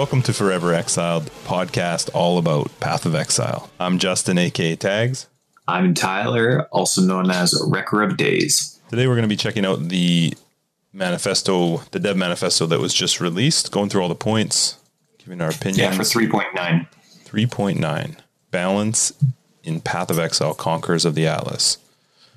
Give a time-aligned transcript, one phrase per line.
[0.00, 3.68] Welcome to Forever Exiled podcast, all about Path of Exile.
[3.78, 5.26] I'm Justin, aka Tags.
[5.68, 8.80] I'm Tyler, also known as Wrecker of Days.
[8.88, 10.32] Today we're going to be checking out the
[10.94, 14.78] manifesto, the dev manifesto that was just released, going through all the points,
[15.18, 15.92] giving our opinion.
[15.92, 16.86] Yeah, for 3.9.
[17.26, 18.16] 3.9
[18.50, 19.12] Balance
[19.64, 21.76] in Path of Exile, Conquerors of the Atlas.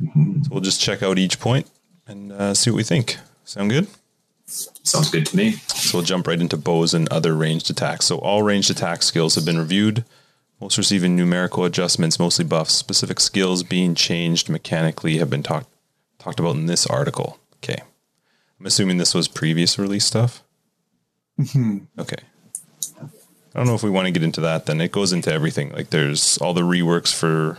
[0.02, 1.68] So we'll just check out each point
[2.08, 3.20] and uh, see what we think.
[3.46, 3.88] Sound good?
[4.46, 5.52] Sounds good to me.
[5.52, 8.06] So we'll jump right into bows and other ranged attacks.
[8.06, 10.06] So all ranged attack skills have been reviewed.
[10.62, 12.74] Most receiving numerical adjustments, mostly buffs.
[12.74, 15.70] Specific skills being changed mechanically have been talked
[16.20, 17.40] talked about in this article.
[17.58, 17.82] Okay.
[18.60, 20.44] I'm assuming this was previous release stuff.
[21.40, 21.80] Mm-hmm.
[22.00, 22.24] Okay.
[23.02, 24.66] I don't know if we want to get into that.
[24.66, 25.72] Then it goes into everything.
[25.74, 27.58] Like there's all the reworks for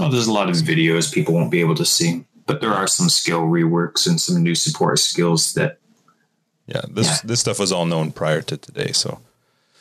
[0.00, 2.86] Oh, there's a lot of videos people won't be able to see, but there are
[2.86, 5.78] some skill reworks and some new support skills that
[6.66, 6.82] yeah.
[6.88, 7.18] This Yeah.
[7.24, 8.92] this stuff was all known prior to today.
[8.92, 9.20] So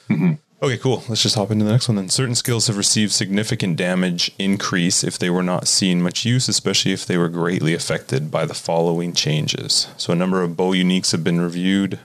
[0.09, 0.33] mm-hmm.
[0.61, 1.03] okay, cool.
[1.07, 1.95] Let's just hop into the next one.
[1.97, 6.49] Then certain skills have received significant damage increase if they were not seen much use,
[6.49, 9.87] especially if they were greatly affected by the following changes.
[9.97, 11.99] So a number of bow uniques have been reviewed.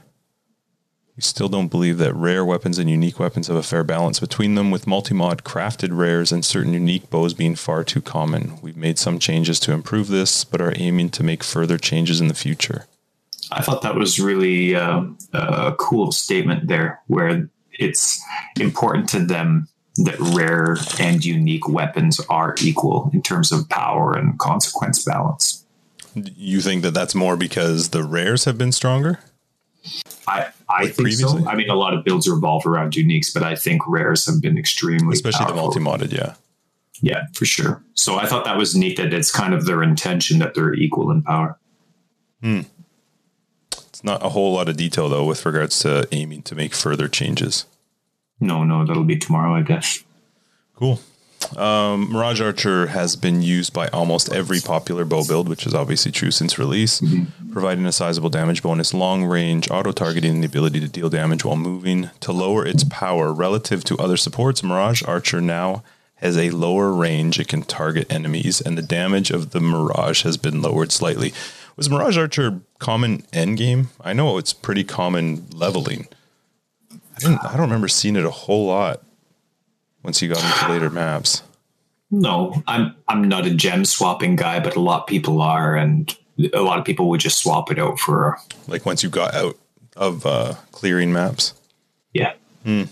[1.16, 4.54] We still don't believe that rare weapons and unique weapons have a fair balance between
[4.54, 8.58] them, with multi-mod crafted rares and certain unique bows being far too common.
[8.60, 12.28] We've made some changes to improve this, but are aiming to make further changes in
[12.28, 12.86] the future.
[13.50, 18.22] I thought that was really uh, a cool statement there, where it's
[18.60, 24.38] important to them that rare and unique weapons are equal in terms of power and
[24.38, 25.64] consequence balance.
[26.14, 29.20] You think that that's more because the rares have been stronger?
[30.26, 31.46] I, I Like think so.
[31.48, 34.58] I mean, a lot of builds revolve around uniques, but I think rares have been
[34.58, 35.70] extremely Especially powerful.
[35.70, 36.34] the multi-modded, yeah.
[37.02, 37.82] Yeah, for sure.
[37.94, 41.10] So I thought that was neat that it's kind of their intention that they're equal
[41.10, 41.58] in power.
[42.42, 42.62] Hmm.
[43.72, 47.08] It's not a whole lot of detail though with regards to aiming to make further
[47.08, 47.66] changes.
[48.40, 50.02] No, no, that'll be tomorrow, I guess.
[50.74, 51.00] Cool.
[51.56, 56.10] Um, Mirage Archer has been used by almost every popular bow build, which is obviously
[56.10, 57.00] true since release,
[57.52, 61.44] providing a sizable damage bonus, long range, auto targeting, and the ability to deal damage
[61.44, 62.10] while moving.
[62.20, 65.82] To lower its power relative to other supports, Mirage Archer now
[66.16, 70.36] has a lower range it can target enemies, and the damage of the Mirage has
[70.36, 71.32] been lowered slightly.
[71.76, 73.88] Was Mirage Archer common endgame?
[74.00, 76.08] I know it's pretty common leveling.
[76.90, 79.02] I, didn't, I don't remember seeing it a whole lot
[80.02, 81.42] once you got into later maps.
[82.10, 86.14] No, I'm I'm not a gem swapping guy, but a lot of people are, and
[86.54, 89.56] a lot of people would just swap it out for Like once you got out
[89.96, 91.54] of uh, clearing maps.
[92.12, 92.34] yeah.
[92.64, 92.84] Uh,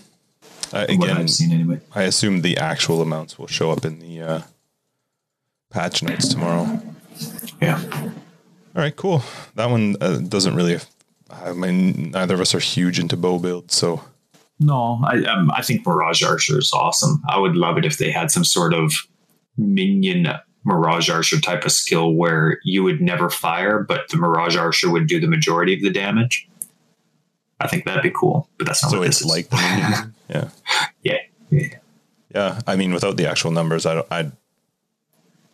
[0.71, 1.79] What again, I've seen anyway.
[1.93, 4.41] I assume the actual amounts will show up in the uh,
[5.69, 6.81] patch notes tomorrow.
[7.61, 7.81] Yeah,
[8.75, 9.23] All right, cool.
[9.55, 10.79] That one uh, doesn't really.
[11.29, 14.03] I mean, neither of us are huge into bow builds, so
[14.59, 17.21] no, I um, I think Mirage Archer is awesome.
[17.27, 18.93] I would love it if they had some sort of
[19.57, 20.27] minion
[20.63, 25.07] Mirage Archer type of skill where you would never fire, but the Mirage Archer would
[25.07, 26.47] do the majority of the damage.
[27.59, 29.31] I think that'd be cool, but that's not so what it's this is.
[29.31, 30.03] like yeah,
[31.03, 31.17] yeah,
[31.49, 31.67] yeah.
[32.33, 32.61] yeah.
[32.65, 34.07] I mean, without the actual numbers, I don't.
[34.11, 34.31] I.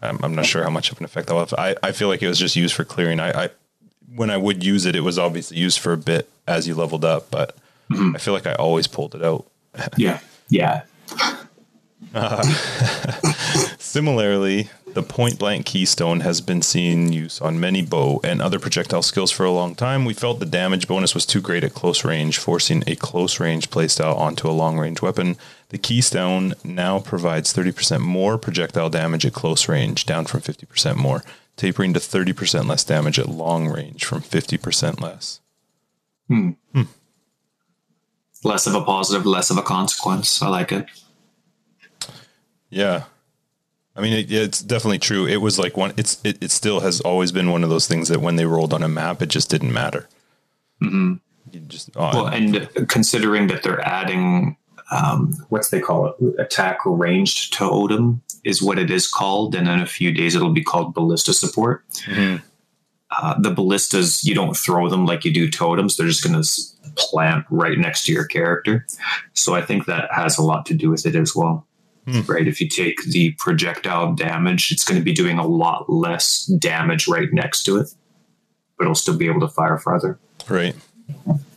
[0.03, 1.53] I'm, I'm not sure how much of an effect that will have.
[1.55, 3.19] I, I feel like it was just used for clearing.
[3.19, 3.49] I, I
[4.15, 7.05] when I would use it, it was obviously used for a bit as you leveled
[7.05, 7.55] up, but
[7.91, 8.15] Mm-hmm.
[8.15, 9.49] I feel like I always pulled it out.
[9.97, 10.19] yeah,
[10.49, 10.83] yeah.
[12.13, 12.43] Uh,
[13.79, 19.01] similarly, the point blank keystone has been seen use on many bow and other projectile
[19.01, 20.05] skills for a long time.
[20.05, 23.69] We felt the damage bonus was too great at close range, forcing a close range
[23.69, 25.37] playstyle onto a long range weapon.
[25.69, 31.23] The keystone now provides 30% more projectile damage at close range, down from 50% more,
[31.55, 35.39] tapering to 30% less damage at long range from 50% less.
[36.27, 36.51] Hmm.
[36.73, 36.83] Hmm.
[38.43, 40.41] Less of a positive, less of a consequence.
[40.41, 40.87] I like it.
[42.69, 43.03] Yeah.
[43.95, 45.27] I mean, it, it's definitely true.
[45.27, 45.93] It was like one.
[45.97, 48.73] It's it, it still has always been one of those things that when they rolled
[48.73, 50.07] on a map, it just didn't matter.
[51.51, 54.57] You just oh, Well, and considering that they're adding
[54.91, 59.79] um, what's they call it, attack ranged totem is what it is called, and in
[59.79, 61.83] a few days it'll be called ballista support.
[62.05, 62.41] Mhm.
[63.09, 66.47] Uh, the ballistas, you don't throw them like you do totems; they're just going to
[66.95, 68.85] plant right next to your character.
[69.33, 71.65] So I think that has a lot to do with it as well.
[72.07, 72.21] Hmm.
[72.21, 72.47] Right?
[72.47, 77.07] If you take the projectile damage, it's going to be doing a lot less damage
[77.07, 77.93] right next to it,
[78.77, 80.17] but it'll still be able to fire farther.
[80.49, 80.75] right.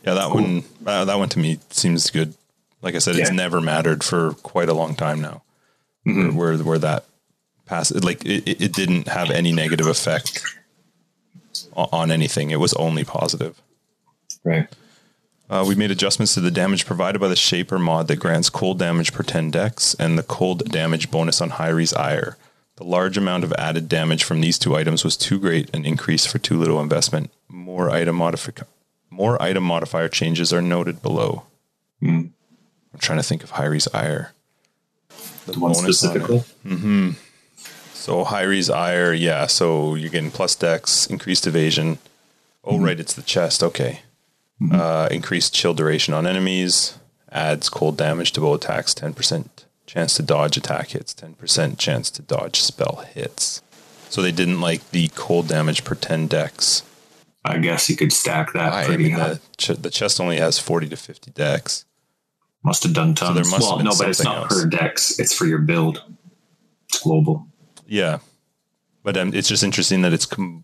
[0.05, 0.63] Yeah, that one.
[0.85, 2.35] Uh, that one to me seems good.
[2.83, 5.41] Like I said, it's never mattered for quite a long time now.
[6.05, 6.35] Mhm.
[6.35, 7.05] Where, where where that
[7.65, 10.43] pass like it- it didn't have any negative effect
[11.73, 12.51] on anything.
[12.51, 13.59] It was only positive.
[14.43, 14.67] Right.
[15.49, 18.79] Uh, we made adjustments to the damage provided by the Shaper mod that grants cold
[18.79, 22.37] damage per 10 dex and the cold damage bonus on Hyrri's Ire.
[22.77, 26.25] The large amount of added damage from these two items was too great an increase
[26.25, 27.31] for too little investment.
[27.47, 28.65] More item modifi-
[29.09, 31.43] more item modifier changes are noted below.
[32.01, 32.31] Mm.
[32.93, 34.33] I'm trying to think of Hyrri's Ire.
[35.45, 36.43] The one specifically.
[36.65, 37.11] mm-hmm
[37.93, 39.45] So Hyrri's Ire, yeah.
[39.45, 41.99] So you're getting plus dex, increased evasion.
[42.63, 43.61] Oh, right, it's the chest.
[43.61, 44.01] Okay.
[44.71, 46.97] Uh, increased chill duration on enemies.
[47.31, 48.93] Adds cold damage to bow attacks.
[48.93, 51.13] Ten percent chance to dodge attack hits.
[51.13, 53.61] Ten percent chance to dodge spell hits.
[54.09, 56.83] So they didn't like the cold damage per ten dex.
[57.43, 59.33] I guess you could stack that I pretty mean, high.
[59.33, 61.85] the, ch- the chest only has forty to fifty dex.
[62.63, 63.35] Must have done tons.
[63.35, 64.63] there must have well, been no, but it's something not else.
[64.63, 65.19] per dex.
[65.19, 66.01] It's for your build.
[66.87, 67.45] It's global.
[67.85, 68.19] Yeah,
[69.03, 70.63] but um, it's just interesting that it's com-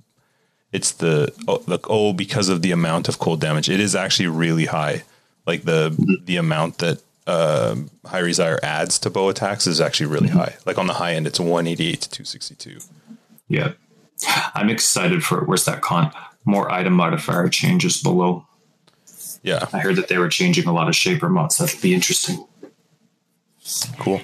[0.72, 4.28] it's the oh, like oh because of the amount of cold damage, it is actually
[4.28, 5.04] really high.
[5.46, 5.96] Like the
[6.26, 7.76] the amount that uh,
[8.06, 10.56] Hyrri's Ire adds to bow attacks is actually really high.
[10.66, 12.80] Like on the high end, it's one eighty eight to two sixty two.
[13.48, 13.74] Yeah.
[14.54, 16.12] I'm excited for where's that con?
[16.46, 18.46] More item modifier changes below.
[19.44, 21.58] Yeah, I heard that they were changing a lot of shaper mods.
[21.58, 22.46] That'd be interesting.
[23.98, 24.22] cool.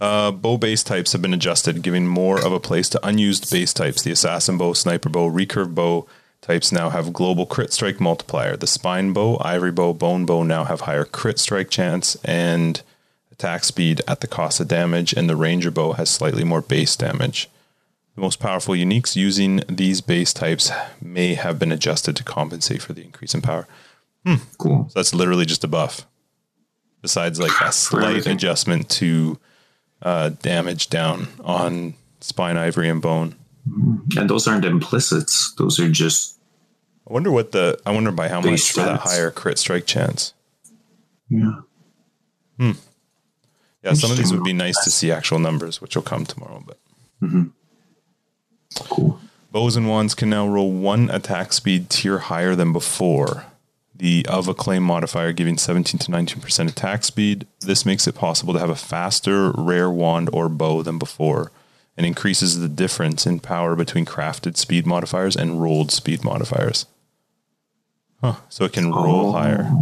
[0.00, 3.72] Uh, bow base types have been adjusted, giving more of a place to unused base
[3.72, 4.02] types.
[4.02, 6.06] The assassin bow, sniper bow, recurve bow
[6.40, 8.56] types now have global crit strike multiplier.
[8.56, 12.80] The spine bow, ivory bow, bone bow now have higher crit strike chance and
[13.32, 16.94] attack speed at the cost of damage, and the ranger bow has slightly more base
[16.94, 17.48] damage.
[18.14, 22.92] The most powerful uniques using these base types may have been adjusted to compensate for
[22.92, 23.66] the increase in power.
[24.58, 24.88] Cool.
[24.90, 26.06] So that's literally just a buff.
[27.00, 29.38] Besides, like a slight adjustment to
[30.02, 33.34] uh, damage down on spine, ivory, and bone.
[34.16, 35.52] And those aren't implicits.
[35.58, 36.36] Those are just
[37.08, 37.78] I wonder what the.
[37.86, 40.32] I wonder by how much for that higher crit strike chance.
[41.28, 41.60] yeah.
[42.58, 42.72] Hmm.
[43.82, 46.62] Yeah, some of these would be nice to see actual numbers, which will come tomorrow.
[46.66, 46.78] But
[48.88, 49.20] Cool.
[49.52, 53.46] bows and wands can now roll one attack speed tier higher than before.
[53.98, 57.46] The of Acclaim modifier giving 17 to 19% attack speed.
[57.60, 61.50] This makes it possible to have a faster rare wand or bow than before
[61.96, 66.86] and increases the difference in power between crafted speed modifiers and rolled speed modifiers.
[68.22, 68.34] Huh.
[68.48, 69.32] So it can roll Oh.
[69.32, 69.72] higher.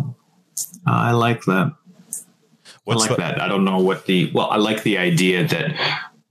[0.86, 1.74] I like that.
[2.84, 3.42] What's I like the, that.
[3.42, 5.74] I don't know what the well, I like the idea that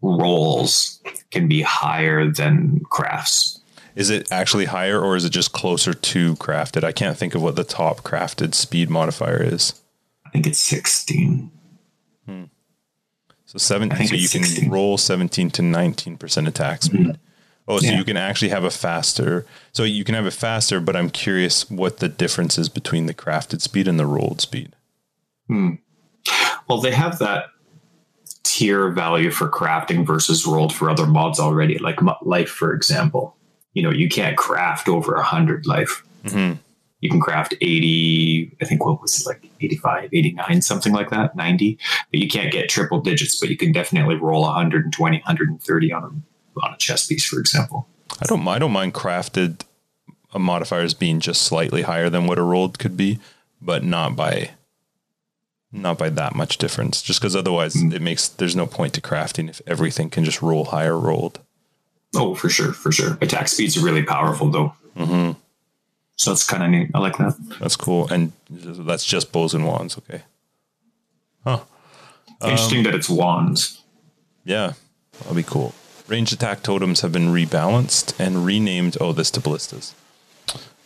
[0.01, 3.59] rolls can be higher than crafts.
[3.95, 6.83] Is it actually higher or is it just closer to crafted?
[6.83, 9.81] I can't think of what the top crafted speed modifier is.
[10.25, 11.51] I think it's 16.
[13.45, 17.17] So 17 so you it's can roll 17 to 19% attack speed.
[17.67, 17.97] Oh, so Yeah.
[17.97, 19.45] you can actually have a faster.
[19.71, 23.13] So you can have it faster, but I'm curious what the difference is between the
[23.13, 24.75] crafted speed and the rolled speed.
[25.47, 25.75] Hmm.
[26.67, 27.45] Well, they have that
[28.43, 31.77] tier value for crafting versus rolled for other mods already.
[31.77, 33.34] Like life, for example.
[33.75, 36.03] You know, you can't craft over a 100 life.
[36.25, 36.57] Mhm.
[37.01, 41.35] You can craft 80, I think what was it, like 85, 89, something like that,
[41.35, 41.77] 90.
[42.09, 46.65] But you can't get triple digits, but you can definitely roll 120, 130 on a,
[46.65, 47.87] on a chess piece, for example.
[48.21, 49.61] I don't I don't mind crafted
[50.33, 53.19] uh, modifiers being just slightly higher than what a rolled could be,
[53.61, 54.51] but not by
[55.71, 57.01] not by that much difference.
[57.01, 60.65] Just because otherwise it makes there's no point to crafting if everything can just roll
[60.65, 61.39] higher rolled.
[62.15, 63.17] Oh, for sure, for sure.
[63.21, 64.73] Attack speed's are really powerful, though.
[64.95, 65.39] Mm-hmm.
[66.17, 66.91] So that's kind of neat.
[66.93, 67.35] I like that.
[67.59, 69.97] That's cool, and that's just bows and wands.
[69.97, 70.21] Okay.
[71.43, 71.59] Huh.
[72.41, 73.81] Interesting that it's wands.
[74.45, 74.73] Yeah,
[75.19, 75.73] that'll be cool.
[76.07, 78.97] Range attack totems have been rebalanced and renamed.
[79.01, 79.93] Oh, this to ballistas.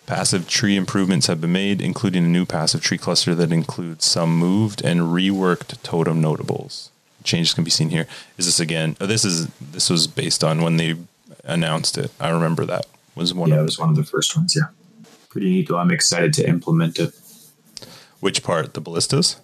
[0.06, 4.36] Passive tree improvements have been made, including a new passive tree cluster that includes some
[4.40, 6.90] moved and reworked totem notables.
[7.24, 8.08] Changes can be seen here.
[8.38, 8.98] Is this again?
[9.00, 10.96] Oh, this is this was based on when they
[11.54, 12.12] announced it.
[12.20, 14.56] I remember that was one Yeah, it of was one of the first ones.
[14.56, 14.68] Yeah,
[15.30, 15.68] pretty neat.
[15.68, 17.14] Though I'm excited to implement it.
[18.20, 19.38] which part the ballistas.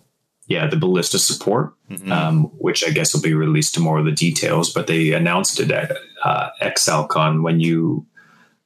[0.47, 1.73] Yeah, the ballista support,
[2.11, 4.03] um, which I guess will be released tomorrow.
[4.03, 5.91] The details, but they announced it at
[6.23, 8.05] uh, ExileCon when you.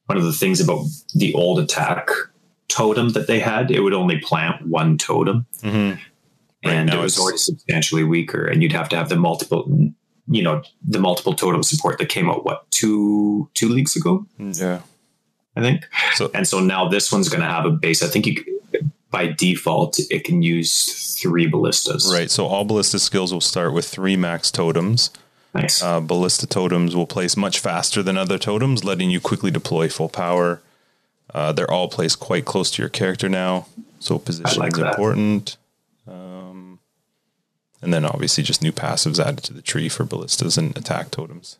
[0.07, 2.09] One of the things about the old attack
[2.67, 5.99] totem that they had, it would only plant one totem, Mm-hmm.
[6.65, 8.45] Right, and it was already substantially weaker.
[8.45, 9.91] And you'd have to have the multiple,
[10.29, 14.81] you know, the multiple totem support that came out what two two leagues ago, Yeah.
[15.55, 15.85] I think.
[16.15, 18.01] So And so now this one's going to have a base.
[18.03, 18.61] I think you,
[19.11, 22.09] by default, it can use three ballistas.
[22.13, 22.29] right.
[22.31, 25.09] So all ballista skills will start with three max totems.
[25.55, 25.81] Nice.
[25.81, 30.07] Uh, ballista totems will place much faster than other totems, letting you quickly deploy full
[30.09, 30.61] power.
[31.33, 33.65] Uh, they're all placed quite close to your character now.
[33.99, 34.89] So positioning like is that.
[34.91, 35.57] important.
[36.07, 36.38] Um,
[37.81, 41.57] and then obviously just new passives added to the tree for ballistas and attack totems.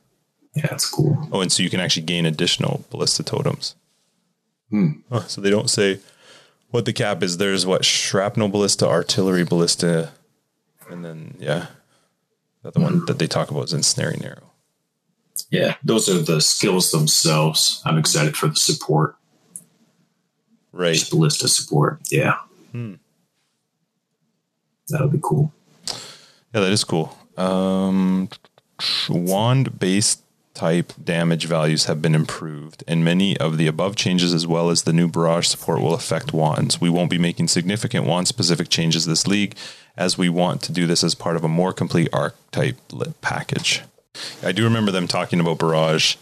[0.56, 1.28] Yeah, that's cool.
[1.32, 3.76] Oh, and so you can actually gain additional ballista totems.
[4.70, 4.92] Hmm.
[5.12, 6.00] Oh, so they don't say
[6.72, 7.38] what the cap is.
[7.38, 10.12] There's what shrapnel ballista, artillery ballista,
[10.90, 11.68] and then yeah,
[12.64, 14.52] the other one that they talk about is ensnaring arrow.
[15.52, 17.82] Yeah, those are the skills themselves.
[17.86, 19.16] I'm excited for the support,
[20.72, 20.94] Right.
[20.96, 22.00] just ballista support.
[22.12, 22.36] Yeah,
[22.72, 22.96] Hmm.
[24.90, 25.54] that'll be cool.
[26.54, 27.18] Yeah, that is cool.
[27.38, 28.30] Um,
[29.10, 34.46] wand based type damage values have been improved, and many of the above changes, as
[34.46, 36.82] well as the new barrage support, will affect wands.
[36.82, 39.56] We won't be making significant wand specific changes this league,
[39.96, 42.78] as we want to do this as part of a more complete archetype
[43.22, 43.84] package.
[44.44, 46.16] I do remember them talking about barrage,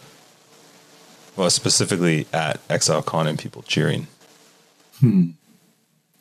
[1.36, 4.06] well, specifically at ExileCon and people cheering
[5.00, 5.30] Hmm.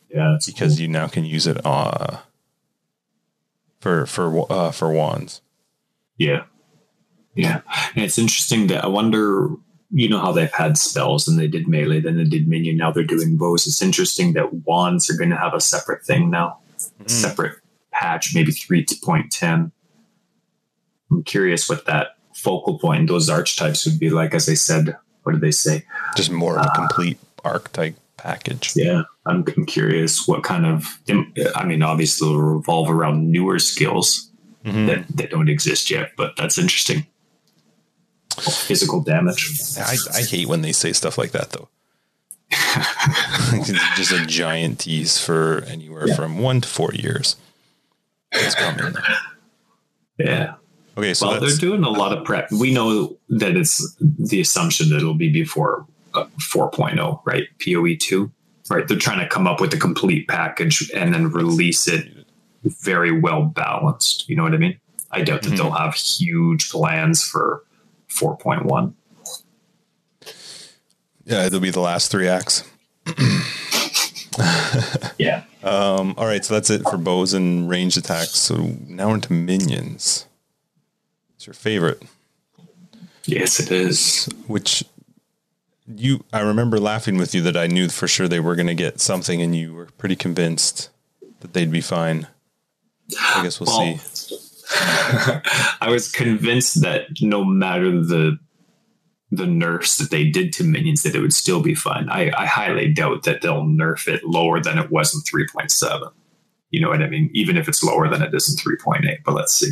[0.09, 2.17] Yeah, that's because you now can use it uh,
[3.79, 5.41] for for uh, for wands.
[6.17, 6.43] Yeah.
[7.35, 7.61] Yeah.
[7.95, 9.49] And it's interesting that I wonder,
[9.91, 12.91] you know, how they've had spells and they did melee, then they did minion, now
[12.91, 13.67] they're doing bows.
[13.67, 16.57] It's interesting that wands are going to have a separate thing now,
[17.05, 17.59] a separate
[17.91, 19.71] patch, maybe 3.10.
[21.11, 24.33] I'm curious what that focal point, those archetypes would be like.
[24.33, 25.85] As I said, what did they say?
[26.15, 28.73] just more of a complete archetype package.
[28.75, 29.03] Yeah.
[29.25, 30.99] I'm, I'm curious what kind of,
[31.55, 34.23] I mean, obviously it'll revolve around newer skills
[34.65, 34.87] Mhm.
[34.87, 37.05] that, that don't exist yet, but that's interesting.
[38.37, 39.49] Physical damage.
[39.79, 41.69] I, I hate when they say stuff like that though.
[43.95, 47.35] Just a giant tease for anywhere from one to four years.
[48.31, 48.93] It's coming.
[50.17, 50.55] Yeah.
[50.97, 52.51] Okay, so well, they're doing a lot of prep.
[52.51, 55.85] We know that it's the assumption that it'll be before
[56.25, 57.47] 4.0, right?
[57.63, 58.31] PoE 2,
[58.69, 58.87] right?
[58.87, 62.07] They're trying to come up with a complete package and then release it
[62.63, 64.27] very well balanced.
[64.29, 64.79] You know what I mean?
[65.11, 67.63] I doubt that they'll have huge plans for
[68.09, 68.93] 4.1.
[71.25, 72.63] yeah, it'll be the last three acts.
[75.17, 75.43] Yeah.
[75.63, 78.35] Um, all right, so that's it for bows and ranged attacks.
[78.37, 80.27] So now we're into minions.
[81.35, 82.03] It's your favorite,
[83.25, 84.29] Yes, it is.
[84.45, 84.83] which
[85.95, 88.75] you I remember laughing with you that I knew for sure they were going to
[88.75, 90.89] get something, and you were pretty convinced
[91.39, 92.27] that they'd be fine.
[93.19, 94.37] I guess we'll Well, see.
[94.71, 98.37] I was convinced that no matter the
[99.31, 102.09] the nerfs that they did to minions, that it would still be fun.
[102.09, 106.11] I, I highly doubt that they'll nerf it lower than it was in 3.7.
[106.71, 107.29] You know what I mean?
[107.33, 109.17] Even if it's lower than it is in 3.8.
[109.25, 109.71] But let's see.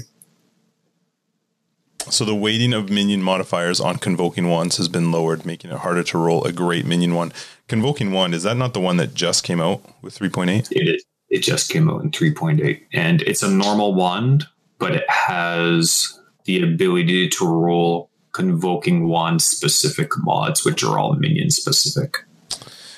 [2.10, 6.04] So the weighting of minion modifiers on convoking wands has been lowered, making it harder
[6.04, 7.34] to roll a great minion wand.
[7.68, 10.72] Convoking wand is that not the one that just came out with 3.8?
[10.72, 11.06] It is.
[11.30, 14.46] It just came out in 3.8, and it's a normal wand,
[14.78, 21.50] but it has the ability to roll convoking wand specific mods, which are all minion
[21.50, 22.24] specific.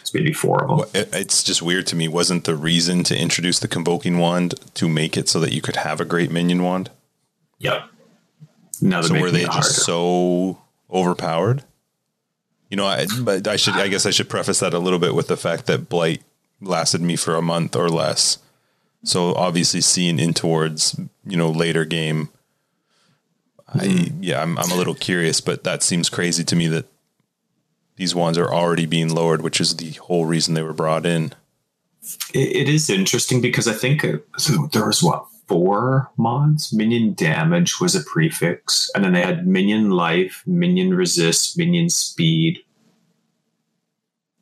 [0.01, 1.05] It's maybe four of them.
[1.13, 2.07] It's just weird to me.
[2.07, 5.77] Wasn't the reason to introduce the convoking wand to make it so that you could
[5.77, 6.89] have a great minion wand?
[7.59, 7.89] Yep.
[8.81, 9.67] Now So were they just harder.
[9.69, 11.63] so overpowered?
[12.69, 13.75] You know, I, but I should.
[13.75, 16.21] I guess I should preface that a little bit with the fact that blight
[16.59, 18.39] lasted me for a month or less.
[19.03, 22.29] So obviously, seeing in towards you know later game,
[23.73, 26.85] I yeah, I'm I'm a little curious, but that seems crazy to me that
[27.95, 31.33] these wands are already being lowered, which is the whole reason they were brought in.
[32.33, 36.73] It, it is interesting because I think uh, so there was what four mods.
[36.73, 42.59] Minion damage was a prefix, and then they had minion life, minion resist, minion speed.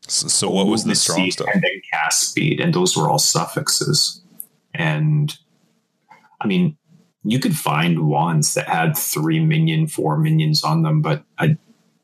[0.07, 1.47] So, so what was the strong stuff?
[1.53, 4.21] And then cast speed, and those were all suffixes.
[4.73, 5.35] And
[6.41, 6.77] I mean,
[7.23, 11.57] you could find wands that had three minion, four minions on them, but I,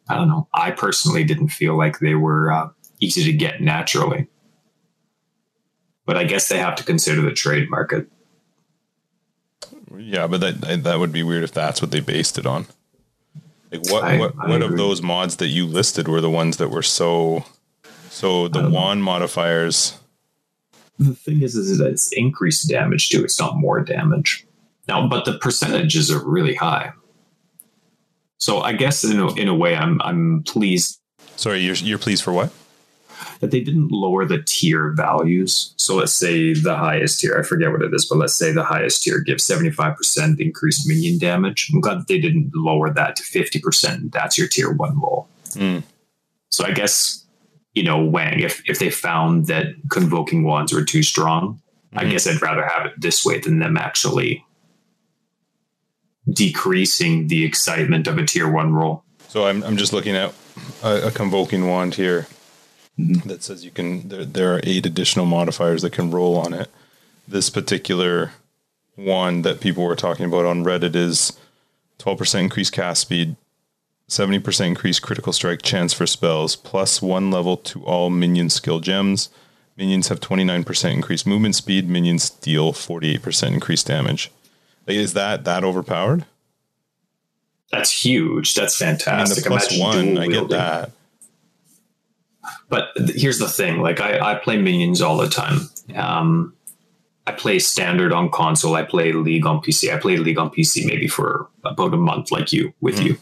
[0.09, 0.47] I don't know.
[0.53, 4.27] I personally didn't feel like they were uh, easy to get naturally.
[6.05, 8.07] But I guess they have to consider the trade market.
[9.97, 12.65] Yeah, but that that would be weird if that's what they based it on.
[13.71, 16.57] Like what I- what I what of those mods that you listed were the ones
[16.57, 17.45] that were so
[18.09, 18.69] so the know.
[18.69, 19.97] wand modifiers
[20.99, 23.23] The thing is, is that it's increased damage too.
[23.23, 24.45] It's not more damage.
[24.87, 26.91] Now, but the percentages are really high.
[28.37, 30.99] So I guess in a, in a way, I'm I'm pleased
[31.37, 32.51] Sorry, you're you're pleased for what?
[33.39, 35.73] That they didn't lower the tier values.
[35.77, 38.63] So let's say the highest tier, I forget what it is, but let's say the
[38.63, 41.69] highest tier gives 75% increased minion damage.
[41.73, 44.11] I'm glad that they didn't lower that to 50%.
[44.11, 45.27] That's your tier one roll.
[45.51, 45.83] Mm.
[46.49, 47.17] So I guess
[47.73, 51.61] you know, Wang, if if they found that convoking wands were too strong,
[51.93, 52.07] Mm-hmm.
[52.07, 54.45] I guess I'd rather have it this way than them actually
[56.31, 59.03] decreasing the excitement of a tier one roll.
[59.27, 60.33] So I'm I'm just looking at
[60.83, 62.27] a, a convoking wand here
[62.99, 63.27] Mm-hmm.
[63.29, 64.09] that says you can.
[64.09, 66.69] There, there are eight additional modifiers that can roll on it.
[67.27, 68.31] This particular
[68.95, 71.37] one that people were talking about on Reddit is
[71.99, 73.35] 12% increased cast speed,
[74.09, 79.29] 70% increased critical strike chance for spells, plus one level to all minion skill gems.
[79.77, 81.89] Minions have 29% increased movement speed.
[81.89, 84.29] Minions deal 48% increased damage.
[84.85, 86.25] Like, Is that that overpowered?
[87.71, 88.53] That's huge.
[88.53, 89.43] That's I mean, fantastic.
[89.45, 90.91] the one, I get that.
[92.69, 95.69] But here's the thing: like I, I play minions all the time.
[95.95, 96.53] Um,
[97.27, 98.75] I play standard on console.
[98.75, 99.93] I play League on PC.
[99.93, 103.05] I play League on PC maybe for about a month, like you with Hmm.
[103.05, 103.17] you.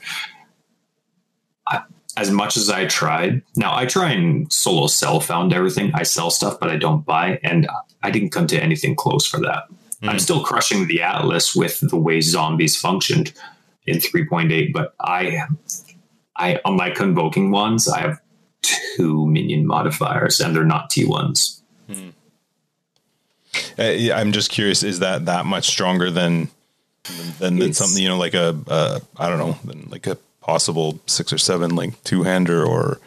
[1.68, 1.82] I,
[2.18, 5.92] as much as I tried, now I try and solo sell found everything.
[5.94, 7.68] I sell stuff, but I don't buy, and
[8.02, 9.66] I didn't come to anything close for that.
[10.02, 10.10] Hmm.
[10.10, 13.34] I'm still crushing the Atlas with the way zombies functioned
[13.86, 15.42] in 3.8, but I,
[16.38, 18.20] I on my convoking ones, I have
[18.62, 21.62] two minion modifiers, and they're not T1s.
[23.78, 26.50] Uh, yeah, I'm just curious: is that that much stronger than
[27.40, 31.00] than, than something you know, like a uh, I don't know, than like a possible
[31.06, 33.00] six or seven like two hander or?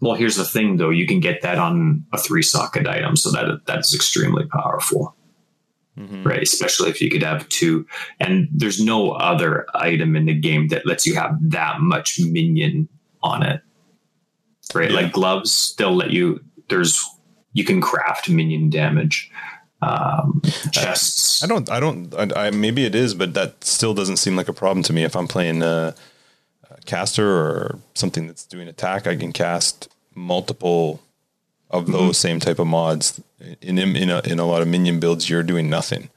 [0.00, 3.30] Well, here's the thing, though: you can get that on a three socket item, so
[3.32, 5.14] that that's extremely powerful,
[6.24, 6.42] right?
[6.42, 7.86] Especially if you could have two,
[8.18, 12.88] and there's no other item in the game that lets you have that much minion
[13.22, 13.60] on it,
[14.74, 14.90] right?
[14.90, 15.00] Yeah.
[15.00, 16.40] Like gloves, they'll let you.
[16.68, 17.04] There's
[17.52, 19.30] you can craft minion damage.
[19.82, 21.42] Um, chests.
[21.42, 24.48] I don't I don't I, I maybe it is, but that still doesn't seem like
[24.48, 25.04] a problem to me.
[25.04, 25.94] If I'm playing a,
[26.70, 31.00] a caster or something that's doing attack, I can cast multiple
[31.70, 31.92] of Mm-hmm.
[31.92, 33.20] those same type of mods.
[33.62, 36.10] In in in a, in a lot of minion builds, you're doing nothing.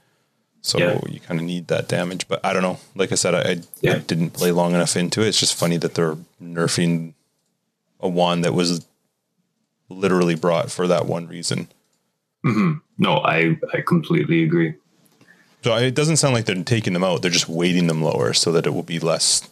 [0.60, 1.00] So Yeah.
[1.08, 2.78] you kind of need that damage, but I don't know.
[2.94, 3.94] Like I said, I, I, Yeah.
[3.94, 5.28] I didn't play long enough into it.
[5.28, 7.13] It's just funny that they're nerfing
[8.00, 8.86] a wand that was
[9.88, 11.68] literally brought for that one reason.
[12.44, 12.74] Mm-hmm.
[12.98, 14.74] No, I I completely agree.
[15.62, 17.22] So it doesn't sound like they're taking them out.
[17.22, 19.48] They're just weighting them lower so that it will be less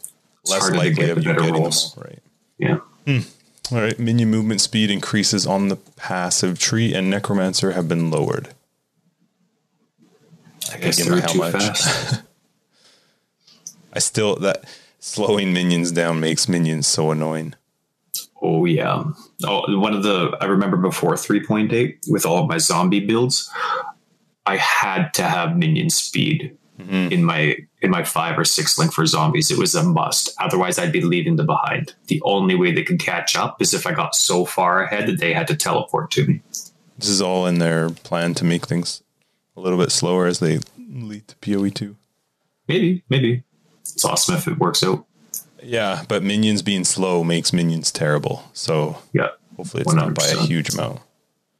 [0.47, 1.95] less likely of you getting rolls.
[1.95, 2.05] them.
[2.05, 2.19] Right.
[2.59, 2.79] Yeah.
[3.07, 3.75] Hmm.
[3.75, 3.99] All right.
[3.99, 8.49] Minion movement speed increases on the passive tree and necromancer have been lowered.
[10.73, 11.53] I guess Again, they're how too much?
[11.53, 12.23] fast.
[13.95, 14.65] I still that
[14.99, 17.55] slowing minions down makes minions so annoying.
[18.43, 19.05] Oh yeah.
[19.45, 23.49] Oh, one of the I remember before 3.8 with all of my zombie builds,
[24.45, 27.13] I had to have minion speed mm-hmm.
[27.13, 29.51] in my in my five or six link for zombies.
[29.51, 30.35] It was a must.
[30.41, 31.95] Otherwise, I'd be leaving them behind.
[32.09, 35.21] The only way they could catch up is if I got so far ahead that
[35.21, 36.43] they had to teleport to me.
[36.99, 39.03] This is all in their plan to make things
[39.57, 41.97] a little bit slower as they lead to PoE two.
[42.69, 43.43] Maybe, maybe
[43.81, 45.07] it's awesome if it works out.
[45.63, 48.45] Yeah, but minions being slow makes minions terrible.
[48.53, 51.01] So Yeah, hopefully it's not by a huge amount.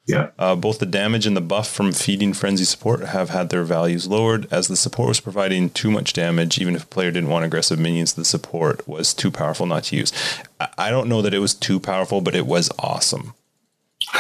[0.07, 0.31] yeah.
[0.39, 4.07] Uh, both the damage and the buff from feeding frenzy support have had their values
[4.09, 6.59] lowered, as the support was providing too much damage.
[6.59, 9.97] Even if a player didn't want aggressive minions, the support was too powerful not to
[9.97, 10.13] use.
[10.61, 13.35] I, I don't know that it was too powerful, but it was awesome.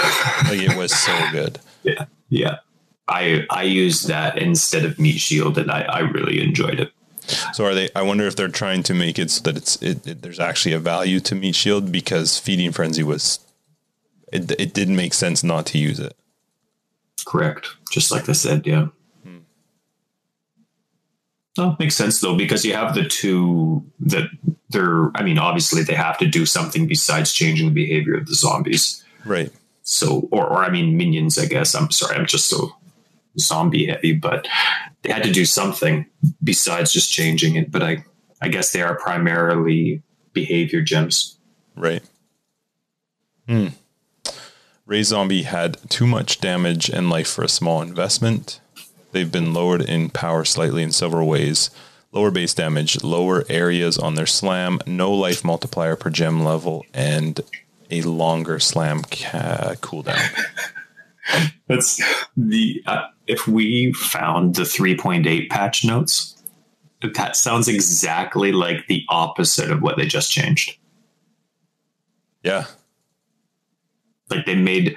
[0.44, 1.58] like it was so good.
[1.82, 2.56] Yeah, yeah.
[3.08, 6.92] I I used that instead of meat shield, and I, I really enjoyed it.
[7.52, 7.88] So are they?
[7.94, 10.72] I wonder if they're trying to make it so that it's it, it, there's actually
[10.72, 13.38] a value to meat shield because feeding frenzy was.
[14.32, 16.16] It, it didn't make sense not to use it.
[17.26, 17.68] Correct.
[17.90, 18.86] Just like I said, yeah.
[19.22, 19.38] Hmm.
[21.58, 24.30] No, makes sense though, because you have the two that
[24.70, 28.34] they're I mean, obviously they have to do something besides changing the behavior of the
[28.34, 29.04] zombies.
[29.24, 29.52] Right.
[29.82, 31.74] So or or I mean minions, I guess.
[31.74, 32.74] I'm sorry, I'm just so
[33.38, 34.48] zombie heavy, but
[35.02, 36.06] they had to do something
[36.42, 37.70] besides just changing it.
[37.70, 38.04] But I
[38.40, 41.38] I guess they are primarily behavior gems.
[41.76, 42.02] Right.
[43.48, 43.68] Hmm.
[44.86, 48.60] Raise Zombie had too much damage and life for a small investment.
[49.12, 51.70] They've been lowered in power slightly in several ways.
[52.10, 57.40] Lower base damage, lower areas on their slam, no life multiplier per gem level, and
[57.90, 60.30] a longer slam ca- cooldown.
[61.68, 62.02] That's
[62.36, 66.42] the uh, if we found the 3.8 patch notes,
[67.14, 70.76] that sounds exactly like the opposite of what they just changed.
[72.42, 72.66] Yeah.
[74.30, 74.96] Like they made,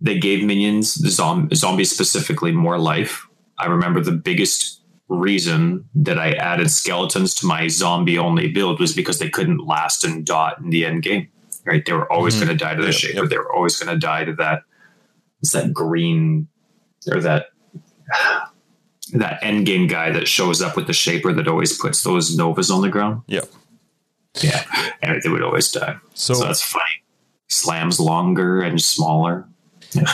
[0.00, 3.26] they gave minions, the zom- zombies specifically, more life.
[3.58, 8.94] I remember the biggest reason that I added skeletons to my zombie only build was
[8.94, 11.28] because they couldn't last and dot in the end game.
[11.64, 11.84] right?
[11.86, 12.38] They were always Mhm.
[12.46, 13.20] going to die to the Yep, shaper.
[13.20, 13.28] yep.
[13.30, 14.64] They were always going to die to that.
[15.42, 16.48] It's that green
[17.10, 17.46] or that
[19.12, 22.70] that end game guy that shows up with the shaper that always puts those novas
[22.70, 23.22] on the ground.
[23.26, 23.48] Yep.
[24.40, 24.64] Yeah,
[25.02, 25.96] and they would always die.
[26.14, 26.84] So, So that's funny.
[27.48, 29.46] Slams longer and smaller.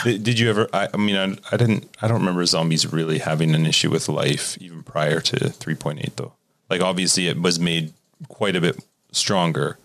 [0.03, 0.67] Did did you ever?
[0.73, 1.89] I, I mean, I, I didn't.
[2.01, 6.33] I don't remember zombies really having an issue with life even prior to 3.8, though.
[6.69, 7.93] Like, obviously, it was made
[8.27, 9.77] quite a bit stronger,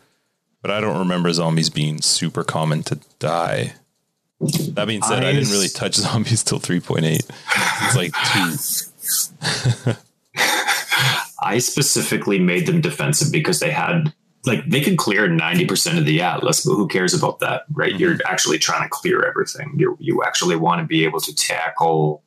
[0.62, 3.74] but I don't remember zombies being super common to die.
[4.74, 7.04] That being said, I, I didn't really touch zombies till 3.8.
[7.84, 8.12] It's like
[9.84, 10.00] two.
[11.42, 14.12] I specifically made them defensive because they had
[14.46, 17.92] like they could clear 90% of the atlas, but who cares about that, right?
[17.92, 18.00] Mm-hmm.
[18.00, 19.74] You're actually trying to clear everything.
[19.76, 22.22] You you actually want to be able to tackle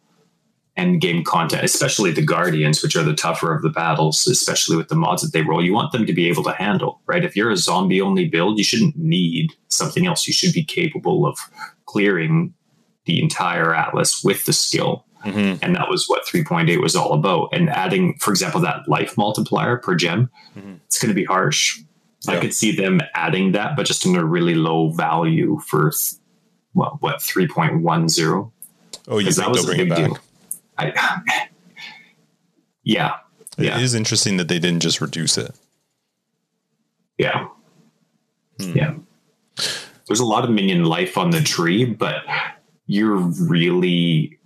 [0.75, 4.89] end game content, especially the guardians, which are the tougher of the battles, especially with
[4.89, 5.63] the mods that they roll.
[5.63, 7.25] You want them to be able to handle, right?
[7.25, 10.27] If you're a zombie only build, you shouldn't need something else.
[10.27, 11.39] You should be capable of
[11.97, 12.53] clearing
[13.05, 15.57] the entire atlas with the skill Mhm.
[15.63, 19.77] and that was what 3.8 was all about and adding for example that life multiplier
[19.77, 20.79] per gem Mhm.
[20.85, 21.79] it's going to be harsh
[22.27, 25.91] i could see them adding that but just in a really low value for
[26.75, 28.51] well what 3.10
[29.09, 29.97] Oh, you think was they'll a bring it back?
[29.97, 30.17] deal
[30.77, 30.85] I,
[32.83, 33.13] yeah
[33.57, 35.51] yeah It is interesting that they didn't just reduce it.
[37.17, 37.47] yeah
[38.61, 38.77] Hmm.
[38.77, 38.93] yeah
[40.07, 42.23] there's a lot of minion life on the tree but
[42.85, 44.37] you're really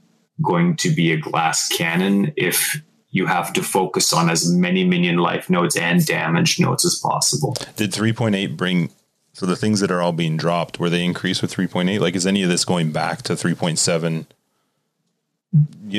[0.42, 5.18] going to be a glass cannon if you have to focus on as many minion
[5.18, 8.90] life nodes and damage nodes as possible Did 3.8 bring
[9.34, 12.00] so the things that are all being dropped were they increased with 3.8?
[12.02, 14.26] Like, is any of this going back to 3.7?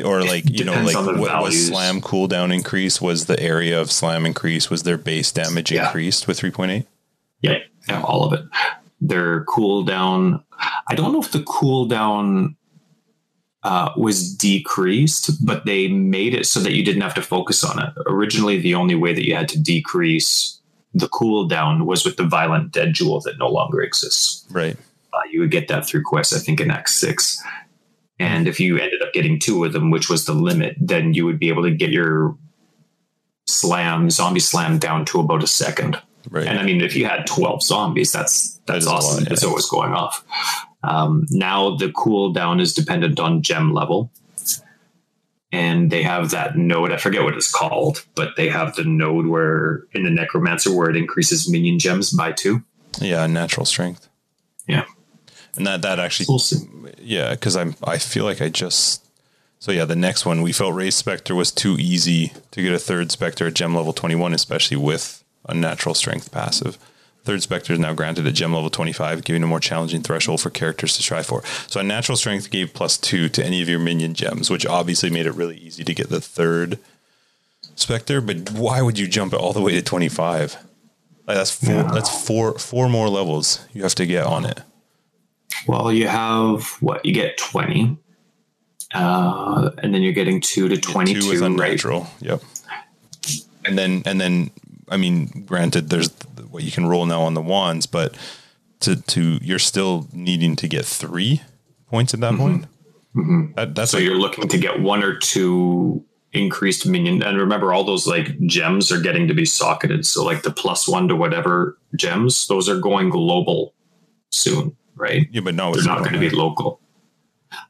[0.04, 3.00] Or like you know, like what was slam cooldown increase?
[3.00, 4.70] Was the area of slam increase?
[4.70, 5.86] Was their base damage Yeah.
[5.86, 6.86] increased with 3.8?
[7.40, 8.44] yeah, yeah all of it
[9.02, 10.42] their cooldown
[10.88, 12.54] i don't know if the cooldown
[13.64, 17.80] uh, was decreased, but they made it so that you didn't have to focus on
[17.80, 17.92] it.
[18.06, 20.60] Originally, the only way that you had to decrease
[20.94, 24.44] the cooldown was with the violent dead jewel that no longer exists.
[24.50, 24.76] Right.
[25.12, 27.42] Uh, you would get that through quests, I think, in X six.
[28.18, 31.24] And if you ended up getting two of them, which was the limit, then you
[31.24, 32.36] would be able to get your
[33.46, 36.00] slam, zombie slam, down to about a second.
[36.30, 36.46] Right.
[36.46, 39.18] And I mean, if you had 12 zombies, that's That that's awesome.
[39.18, 39.32] lot, yeah.
[39.32, 40.24] It's always going off.
[40.84, 44.10] Um, now the cooldown is dependent on gem level.
[45.54, 49.26] And they have that node, I forget what it's called, but they have the node
[49.26, 52.62] where in the necromancer where it increases minion gems by two.
[53.00, 54.08] yeah, natural strength.
[54.66, 54.84] Yeah.
[55.54, 56.40] And that that actually We'll
[56.98, 59.04] yeah, because I'm I feel like I just
[59.58, 62.78] so yeah, the next one we felt Raise Spectre was too easy to get a
[62.78, 66.78] third Spectre at gem level twenty one, especially with a natural strength passive.
[67.24, 70.50] Third Spectre is now granted at gem level 25, giving a more challenging threshold for
[70.50, 71.44] characters to try for.
[71.68, 75.08] So a natural strength gave plus two to any of your minion gems, which obviously
[75.08, 76.78] made it really easy to get the third
[77.76, 78.20] Spectre.
[78.20, 80.56] But why would you jump it all the way to 25?
[81.26, 81.90] Like that's four Yeah.
[81.92, 84.60] that's four four more levels you have to get on it.
[85.68, 87.06] Well, you have what?
[87.06, 87.96] You get 20.
[88.92, 91.82] Uh, and then you're getting two to 22, two with right?
[92.20, 92.42] Yep.
[93.64, 94.50] And then and then
[94.88, 96.10] I mean, granted, there's
[96.50, 98.16] what you can roll now on the wands, but
[98.80, 101.42] to to you're still needing to get three
[101.88, 102.66] points at that point.
[103.56, 107.22] That, that's So like, you're looking to get one or two increased minion.
[107.22, 110.06] And remember, all those like gems are getting to be socketed.
[110.06, 113.74] So like the plus one to whatever gems, those are going global
[114.30, 115.28] soon, right?
[115.30, 116.80] yeah, but no, They're not going to be local.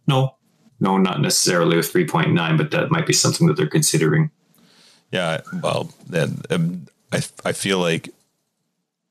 [0.07, 0.37] No,
[0.79, 4.31] no, not necessarily with 3.9, but that might be something that they're considering.
[5.11, 8.11] Yeah, well, that um, I I feel like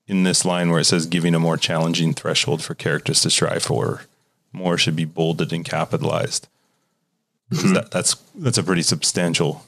[0.06, 3.62] in this line where it says giving a more challenging threshold for characters to strive
[3.62, 4.02] for,
[4.52, 6.48] more should be bolded and capitalized.
[7.50, 7.74] 'Cause mm-hmm.
[7.74, 9.64] That, that's that's a pretty substantial.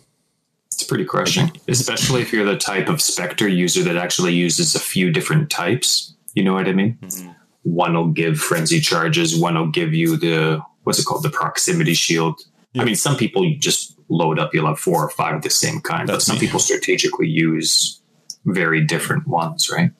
[0.66, 4.80] It's pretty crushing, especially if you're the type of Spectre user that actually uses a
[4.80, 6.14] few different types.
[6.34, 6.98] You know what I mean?
[7.00, 7.30] Mm-hmm.
[7.62, 11.94] One will give frenzy charges, one will give you the what's it called, the proximity
[11.94, 12.40] shield.
[12.76, 15.80] I mean, some people just load up, you'll have four or five of the same
[15.80, 16.40] kind, That's but some me.
[16.40, 18.00] people strategically use
[18.44, 19.90] very different ones, right?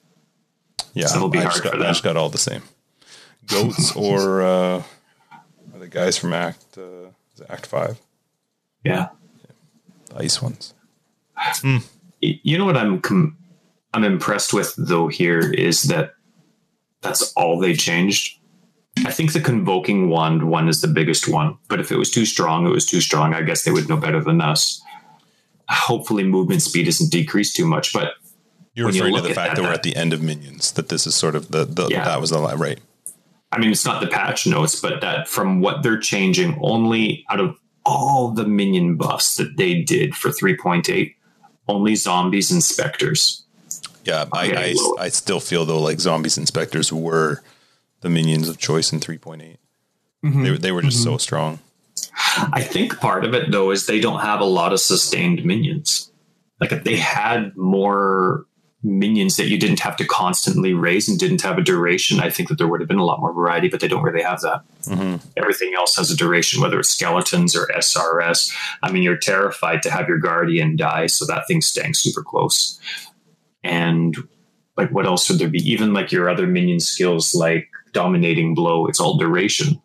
[0.93, 1.87] Yeah, So it'll be I hard got, for I them.
[1.91, 2.61] just got all the same
[3.47, 4.83] goats or uh,
[5.77, 6.81] the guys from Act uh,
[7.33, 7.99] is it Act Five,
[8.83, 9.09] Yeah.
[10.09, 10.73] the ice ones.
[11.63, 11.81] Y-
[12.43, 13.37] You know what I'm com-
[13.93, 16.13] I'm impressed with though here is that
[17.01, 18.39] that's all they changed.
[19.05, 22.25] I think the convoking wand one is the biggest one, but if it was too
[22.25, 23.33] strong, it was too strong.
[23.33, 24.81] I guess they would know better than us.
[25.69, 28.13] Hopefully, movement speed isn't decreased too much, but
[28.75, 30.71] You're when you referring to the fact that- that we're at the end of minions.
[30.73, 32.05] That this is sort of the, the Yeah.
[32.05, 32.79] that was the li- right.
[33.51, 37.39] I mean, it's not the patch notes, but that from what they're changing, only out
[37.39, 41.15] of all the minion buffs that they did for 3.8,
[41.67, 43.43] only zombies and specters.
[44.03, 47.41] Yeah, I, Okay, I, well- I still feel though like zombies inspectors were
[48.01, 49.57] the minions of choice in 3.8.
[50.23, 50.43] Mm-hmm.
[50.43, 51.59] They, they were just so strong.
[52.51, 56.11] I think part of it though is they don't have a lot of sustained minions.
[56.59, 58.45] Like if they had more
[58.85, 62.49] minions that you didn't have to constantly raise and didn't have a duration, I think
[62.49, 64.61] that there would have been a lot more variety, but they don't really have that.
[64.83, 65.27] Mm-hmm.
[65.35, 68.53] Everything else has a duration, whether it's skeletons or SRS.
[68.83, 72.79] I mean, you're terrified to have your guardian die, so that thing's staying super close.
[73.63, 74.15] And
[74.77, 75.59] like, what else would there be?
[75.69, 79.81] Even like your other minion skills, like dominating blow, it's all duration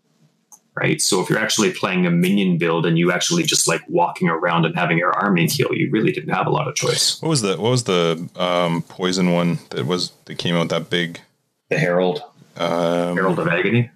[0.81, 1.01] right?
[1.01, 4.64] So if you're actually playing a minion build and you actually just like walking around
[4.64, 7.21] and having your army heal, you really didn't have a lot of choice.
[7.23, 10.90] What was the what was the um, poison one that was that came out that
[10.90, 11.21] big?
[11.69, 12.23] The Herald,
[12.57, 13.90] Um, Herald of Agony.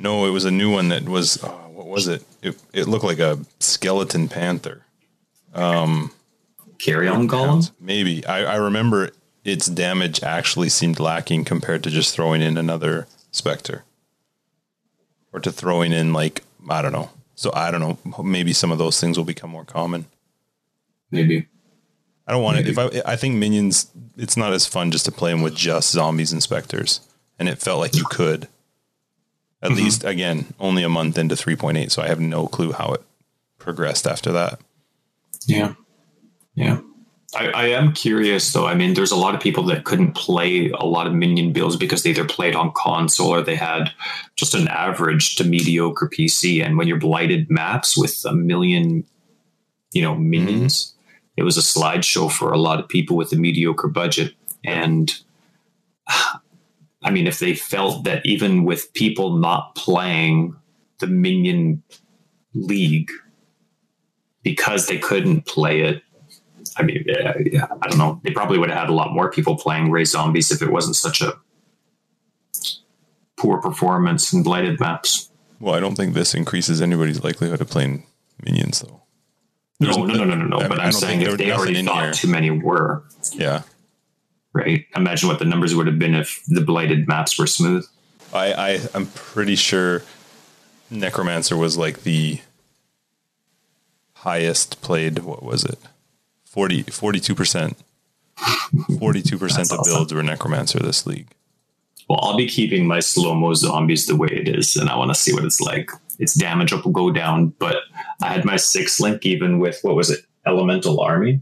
[0.00, 2.22] no, it was a new one that was oh, what was it?
[2.42, 4.82] It it looked like a skeleton panther.
[5.54, 6.12] Um,
[6.78, 7.70] Carrion Golem.
[7.80, 9.10] Maybe I, I remember
[9.44, 13.84] its damage actually seemed lacking compared to just throwing in another specter,
[15.36, 17.10] or to throwing in like I don't know.
[17.34, 18.22] So I don't know.
[18.22, 20.06] Maybe some of those things will become more common.
[21.10, 21.46] Maybe.
[22.26, 22.66] I don't want it.
[22.66, 25.92] If I, I think minions, it's not as fun just to play them with just
[25.92, 27.00] zombies and specters,
[27.38, 28.48] and it felt like you could.
[29.62, 29.76] At mm-hmm.
[29.76, 32.94] least again, only a month into three point eight, so I have no clue how
[32.94, 33.02] it
[33.58, 34.58] progressed after that.
[35.46, 35.74] Yeah.
[36.54, 36.80] Yeah.
[37.36, 38.66] I, I am curious though.
[38.66, 41.76] I mean, there's a lot of people that couldn't play a lot of minion builds
[41.76, 43.92] because they either played on console or they had
[44.36, 46.64] just an average to mediocre PC.
[46.64, 49.04] And when you're blighted maps with a million,
[49.92, 50.30] you know, mm-hmm.
[50.30, 50.94] minions,
[51.36, 54.34] it was a slideshow for a lot of people with a mediocre budget.
[54.64, 55.14] And
[56.08, 60.56] I mean, if they felt that even with people not playing
[60.98, 61.82] the minion
[62.54, 63.10] league
[64.42, 66.02] because they couldn't play it,
[66.78, 68.20] I mean, yeah, yeah, I don't know.
[68.22, 70.96] They probably would have had a lot more people playing Raise Zombies if it wasn't
[70.96, 71.34] such a
[73.36, 75.30] poor performance in blighted maps.
[75.60, 78.06] Well, I don't think this increases anybody's likelihood of playing
[78.42, 79.02] minions, though.
[79.80, 80.68] No, no, no, no, no, no.
[80.68, 83.62] But I'm saying if they already thought too many were, Yeah,
[84.52, 84.86] right?
[84.96, 87.86] Imagine what the numbers would have been if the blighted maps were smooth.
[88.32, 90.02] I, I I'm pretty sure
[90.90, 92.40] Necromancer was like the
[94.14, 95.20] highest played.
[95.20, 95.78] What was it?
[96.56, 97.76] 42 percent.
[98.98, 101.28] Forty two percent of That's builds were Necromancer this league.
[102.08, 105.10] Well, I'll be keeping my slow mo zombies the way it is, and I want
[105.10, 105.90] to see what it's like.
[106.18, 107.76] Its damage up will go down, but
[108.22, 111.40] I had my six link even with what was it, Elemental Army,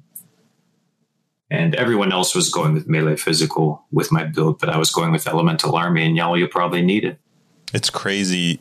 [1.51, 5.13] and everyone else was going with melee physical with my build, but I was going
[5.13, 7.19] with Elemental Army, and y'all, you probably need it.
[7.73, 8.61] It's crazy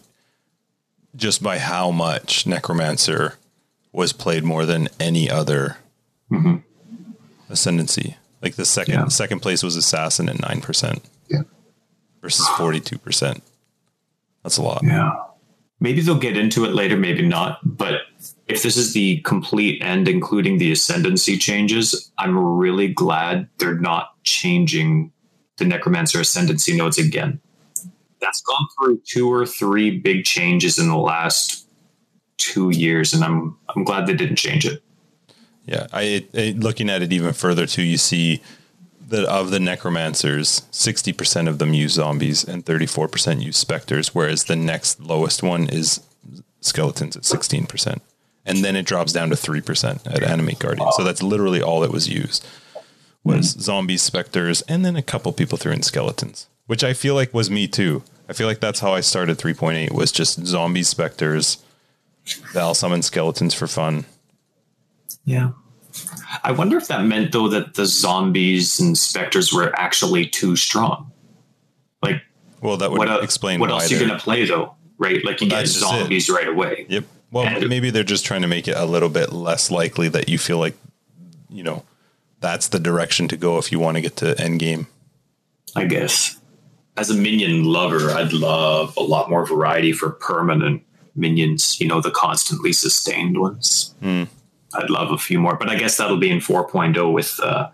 [1.16, 3.38] just by how much Necromancer
[3.92, 5.78] was played more than any other
[6.32, 6.56] Mm-hmm.
[7.50, 8.18] ascendancy.
[8.42, 9.08] Like the second Yeah.
[9.08, 11.44] second place was Assassin at nine percent Yeah.
[12.22, 13.44] versus forty two percent.
[14.44, 14.82] That's a lot.
[14.84, 15.12] Yeah.
[15.80, 17.60] Maybe they'll get into it later, maybe not.
[17.64, 18.02] But
[18.48, 24.12] if this is the complete end, including the ascendancy changes, I'm really glad they're not
[24.24, 25.12] changing
[25.58, 27.40] the Necromancer ascendancy nodes again.
[28.20, 31.68] That's gone through two or three big changes in the last
[32.38, 34.83] two years, and I'm I'm glad they didn't change it.
[35.66, 37.84] Yeah, I, I looking at it even further too.
[37.84, 38.42] You see
[39.08, 43.58] that of the necromancers, sixty percent of them use zombies and thirty four percent use
[43.58, 46.02] specters, whereas the next lowest one is
[46.62, 48.02] skeletons at sixteen percent,
[48.46, 50.92] and then it drops down to three percent at animate guardian.
[50.94, 52.46] So that's literally all that was used
[53.24, 53.62] was hmm.
[53.62, 57.50] zombies, specters, and then a couple people threw in skeletons, which I feel like was
[57.50, 58.04] me too.
[58.28, 61.64] I feel like that's how I started three point eight was just zombies, specters,
[62.26, 64.06] Vaal summon skeletons for fun.
[65.26, 65.52] Yeah.
[66.44, 71.12] I wonder if that meant though that the zombies and specters were actually too strong.
[72.02, 72.22] Like
[72.62, 74.46] Well, that would what, el- explain what why else are you they're- going to play
[74.46, 75.24] though, right?
[75.24, 76.00] Like you get that's just it.
[76.00, 76.86] zombies right away.
[76.90, 77.06] Yep.
[77.32, 80.30] Well, And- maybe they're just trying to make it a little bit less likely that
[80.30, 80.76] you feel like,
[81.50, 81.84] you know,
[82.40, 84.88] that's the direction to go if you want to get to end game.
[85.76, 86.38] I guess.
[86.98, 90.84] As a minion lover, I'd love a lot more variety for permanent
[91.16, 91.80] minions.
[91.80, 93.96] You know, the constantly sustained ones.
[94.02, 94.24] Hmm.
[94.76, 97.70] I'd love a few more, but I guess that'll be in 4.0 with uh,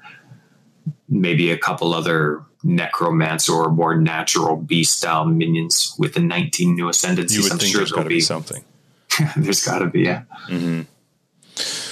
[1.07, 6.89] maybe a couple other necromancer or more natural beast style minions with the 19 new
[6.89, 7.37] ascendancies.
[7.37, 8.21] You would I'm think sure there's got to be be.
[8.21, 8.63] something.
[9.37, 10.23] there's got to be, yeah.
[10.47, 10.81] Mm-hmm.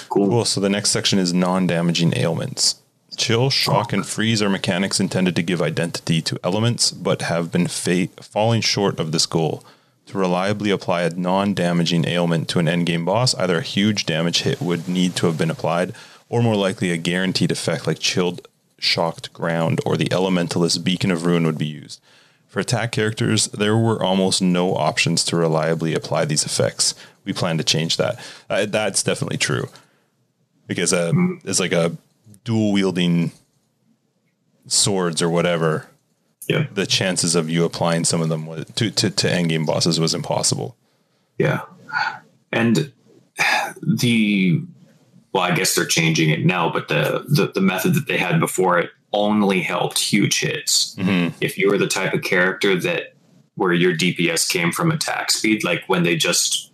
[0.09, 0.29] Cool.
[0.29, 0.45] Cool.
[0.45, 2.81] So the next section is non-damaging ailments.
[3.17, 7.67] Chill, shock, and freeze are mechanics intended to give identity to elements, but have been
[7.67, 9.63] fa- falling short of this goal.
[10.07, 14.43] To reliably apply a non damaging ailment to an endgame boss, either a huge damage
[14.43, 15.93] hit would need to have been applied,
[16.29, 18.47] or more likely a guaranteed effect like chilled,
[18.79, 21.99] shocked ground or the elementalist beacon of ruin would be used.
[22.47, 26.95] For attack characters, there were almost no options to reliably apply these effects.
[27.25, 28.19] We plan to change that.
[28.49, 29.67] Uh, that's definitely true.
[30.65, 31.11] Because uh,
[31.43, 31.97] it's like a
[32.43, 33.31] dual wielding
[34.67, 35.87] swords or whatever.
[36.47, 36.67] Yeah.
[36.73, 40.13] The chances of you applying some of them was, to, to, to endgame bosses was
[40.13, 40.77] impossible.
[41.37, 41.61] Yeah.
[42.51, 42.91] And
[43.81, 44.61] the
[45.33, 48.39] well, I guess they're changing it now, but the the, the method that they had
[48.39, 50.95] before it only helped huge hits.
[50.95, 51.35] Mm-hmm.
[51.41, 53.13] If you were the type of character that
[53.55, 56.71] where your DPS came from attack speed, like when they just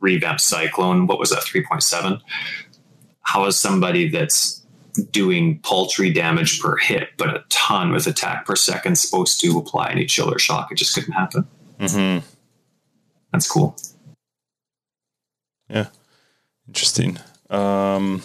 [0.00, 2.20] revamped Cyclone, what was that, 3.7?
[3.22, 4.65] How is somebody that's
[5.10, 9.90] doing paltry damage per hit, but a ton with attack per second supposed to apply
[9.90, 10.70] any chill or shock?
[10.72, 11.46] It just couldn't happen.
[11.78, 12.24] Mm-hmm.
[13.32, 13.76] That's cool.
[15.68, 15.88] Yeah.
[16.68, 17.18] Interesting.
[17.50, 18.22] Um,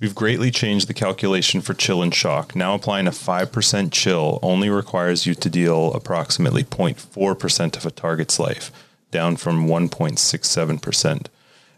[0.00, 2.54] we've greatly changed the calculation for chill and shock.
[2.54, 8.38] Now applying a 5% chill only requires you to deal approximately 0.4% of a target's
[8.38, 8.70] life,
[9.10, 11.26] down from 1.67%.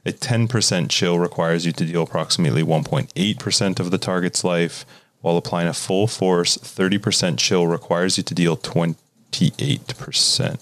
[0.07, 4.87] A 10% chill requires you to deal approximately 1.8% of the target's life,
[5.21, 10.59] while applying a full force 30% chill requires you to deal 28%.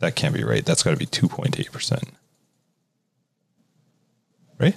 [0.00, 0.64] That can't be right.
[0.64, 2.08] That's got to be 2.8%.
[4.58, 4.74] Right?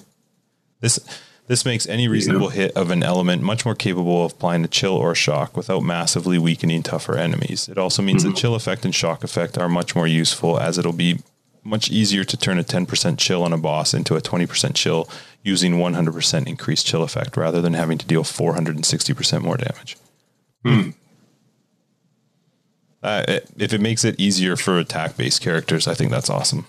[0.81, 0.99] This
[1.47, 4.93] this makes any reasonable hit of an element much more capable of applying a chill
[4.93, 7.67] or shock without massively weakening tougher enemies.
[7.67, 8.37] It also means that mm-hmm.
[8.37, 11.19] chill effect and shock effect are much more useful as it'll be
[11.63, 15.09] much easier to turn a 10% chill on a boss into a 20% chill
[15.43, 19.97] using 100% increased chill effect rather than having to deal 460% more damage.
[23.01, 26.65] Uh, it- if it makes it easier for attack based characters, I think that's awesome.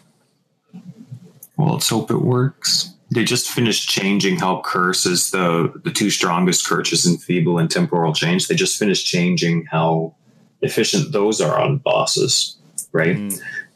[1.57, 2.90] Well, let's hope it works.
[3.12, 8.12] They just finished changing how curse is the the two strongest curses Enfeeble and temporal
[8.12, 8.48] chains.
[8.48, 10.14] They just finished changing how
[10.62, 12.57] efficient those are on bosses,
[12.92, 13.16] right?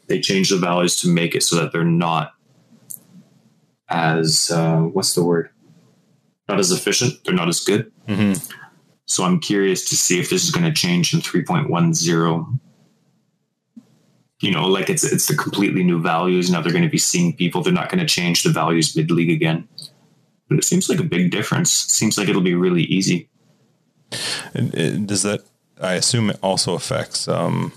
[0.08, 2.34] They change the values to make it so that they're not
[3.88, 5.50] as uh, what's the word?
[6.48, 7.24] Not as efficient.
[7.24, 7.92] They're not as good.
[8.06, 8.34] Mm-hmm.
[9.06, 12.58] So I'm curious to see if this is going to change in 3.10.
[14.40, 16.48] You know, like it's it's the completely new values.
[16.48, 17.62] Now they're going to be seeing people.
[17.62, 19.66] They're not going to change the values mid league again.
[20.48, 21.72] But it seems like a big difference.
[21.72, 23.28] seems like it'll be really easy.
[24.54, 25.40] And, does that?
[25.80, 27.72] I assume it also affects, um,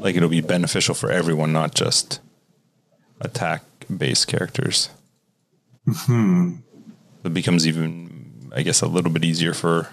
[0.00, 2.20] like it'll be beneficial for everyone, not just
[3.20, 4.90] attack-based characters.
[5.86, 6.56] Hmm.
[7.24, 9.88] It becomes even, I guess, a little bit easier for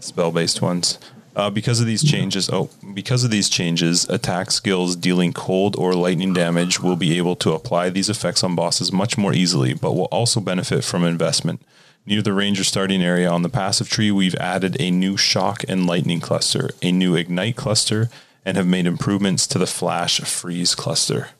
[0.00, 0.98] spell-based ones.
[1.36, 5.94] Uh, because of these changes, oh, because of these changes, attack skills dealing cold or
[5.94, 9.92] lightning damage will be able to apply these effects on bosses much more easily, but
[9.92, 11.62] will also benefit from investment.
[12.04, 15.86] Near the ranger starting area on the passive tree, we've added a new shock and
[15.86, 18.10] lightning cluster, a new ignite cluster,
[18.44, 21.30] and have made improvements to the flash freeze cluster.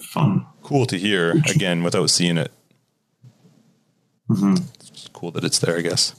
[0.00, 0.46] Fun.
[0.62, 2.52] Cool to hear, again, without seeing it.
[4.30, 6.14] It's cool that it's there, I guess.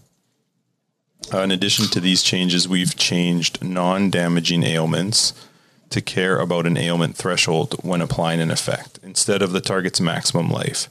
[1.34, 5.34] Uh, in addition to these changes, we've changed non damaging ailments
[5.90, 10.50] to care about an ailment threshold when applying an effect instead of the target's maximum
[10.50, 10.90] life.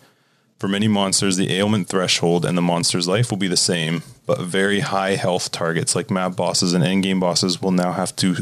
[0.58, 4.40] For many monsters, the ailment threshold and the monster's life will be the same, but
[4.40, 8.36] very high health targets like map bosses and endgame bosses will now have to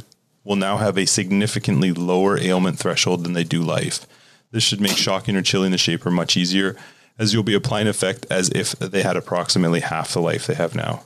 [0.45, 4.07] will now have a significantly lower ailment threshold than they do life.
[4.51, 6.77] This should make shocking or chilling the shaper much easier,
[7.19, 10.75] as you'll be applying effect as if they had approximately half the life they have
[10.75, 11.05] now.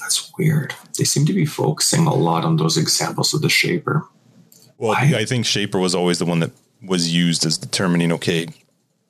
[0.00, 0.74] That's weird.
[0.98, 4.06] They seem to be focusing a lot on those examples of the shaper.
[4.78, 5.14] Well, Why?
[5.16, 6.50] I think Shaper was always the one that
[6.82, 8.48] was used as determining, okay,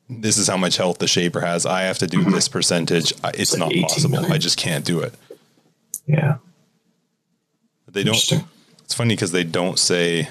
[0.08, 1.64] this is how much health the Shaper has.
[1.64, 2.32] I have to do mm-hmm.
[2.32, 3.12] this percentage.
[3.24, 4.10] I- It's like not possible.
[4.10, 4.32] million.
[4.32, 5.14] I just can't do it.
[6.06, 6.36] Yeah.
[7.90, 8.44] They don't.
[8.84, 8.86] Interesting.
[8.86, 10.28] It's funny because they don't say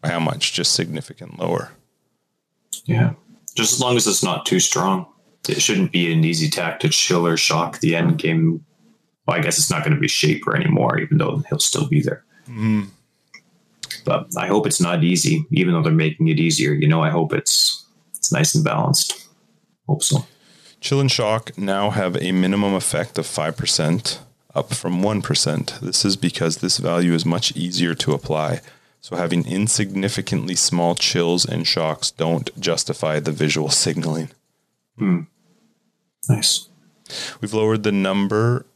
[0.00, 1.72] by how much, just significant lower.
[2.84, 3.14] Yeah.
[3.54, 5.06] Just as long as it's not too strong.
[5.48, 8.64] It shouldn't be an easy tack to chill or shock the end game.
[9.26, 12.02] Well, I guess it's not going to be Shaper anymore, even though he'll still be
[12.02, 12.24] there.
[12.44, 12.84] Mm-hmm.
[14.04, 16.72] But I hope it's not easy, even though they're making it easier.
[16.72, 19.26] You know, I hope it's it's nice and balanced.
[19.86, 20.26] Hope so.
[20.80, 24.18] Chill and shock now have a minimum effect of 5%,
[24.58, 25.80] up from 1%.
[25.80, 28.60] This is because this value is much easier to apply.
[29.00, 34.30] So having insignificantly small chills and shocks don't justify the visual signaling.
[34.98, 35.20] Hmm.
[36.28, 36.68] Nice.
[37.40, 38.66] We've lowered the number.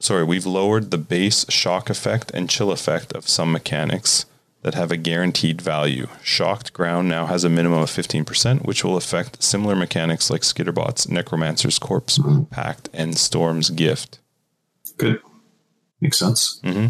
[0.00, 4.26] Sorry, we've lowered the base shock effect and chill effect of some mechanics
[4.62, 6.06] that have a guaranteed value.
[6.22, 11.08] Shocked ground now has a minimum of 15%, which will affect similar mechanics like Skitterbot's
[11.08, 12.44] Necromancer's Corpse, hmm.
[12.44, 14.19] Pact, and Storm's Gift.
[15.00, 15.22] Good.
[16.00, 16.60] Makes sense.
[16.64, 16.86] Mm-hmm.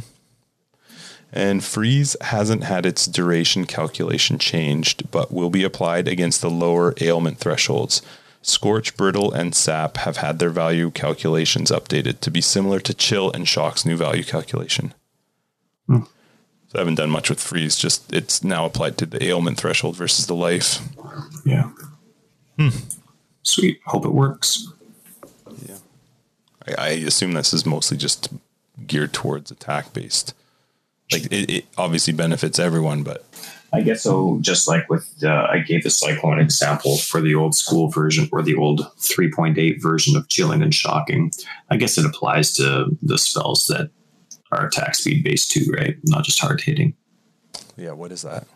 [1.32, 6.94] And freeze hasn't had its duration calculation changed, but will be applied against the lower
[7.00, 8.02] ailment thresholds.
[8.42, 13.30] Scorch, Brittle, and Sap have had their value calculations updated to be similar to Chill
[13.30, 14.94] and Shock's new value calculation.
[16.70, 19.96] So I haven't done much with freeze, just it's now applied to the ailment threshold
[19.96, 20.78] versus the life.
[21.44, 21.70] Yeah.
[22.56, 22.68] Hmm.
[23.42, 23.80] Sweet.
[23.86, 24.68] Hope it works.
[26.78, 28.28] I, I assume this is mostly just
[28.86, 30.34] geared towards attack based.
[31.12, 33.24] Like it, it obviously benefits everyone, but
[33.72, 34.38] I guess so.
[34.40, 38.42] Just like with, uh, I gave the Cyclone example for the old school version or
[38.42, 41.32] the old 3.8 version of Chilling and Shocking.
[41.70, 43.90] I guess it applies to the spells that
[44.52, 45.96] are attack speed based too, right?
[46.04, 46.94] Not just hard hitting.
[47.76, 48.46] yeah, what is that?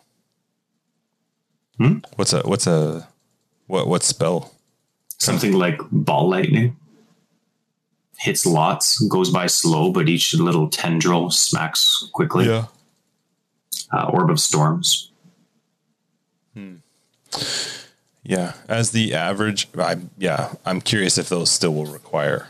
[1.79, 1.99] Hmm?
[2.17, 3.09] What's a what's a
[3.67, 4.53] what what spell?
[5.19, 6.77] Something like Ball Lightning
[8.19, 12.47] hits lots, goes by slow, but each little tendril smacks quickly.
[12.47, 12.67] Yeah.
[13.93, 15.11] Uh, Orb of Storms.
[18.25, 22.49] Yeah, as the average, I yeah, I'm curious if those still will require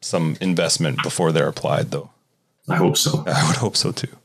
[0.00, 2.10] some investment before they're applied, though.
[2.68, 3.22] I hope so.
[3.26, 4.16] I would hope so too.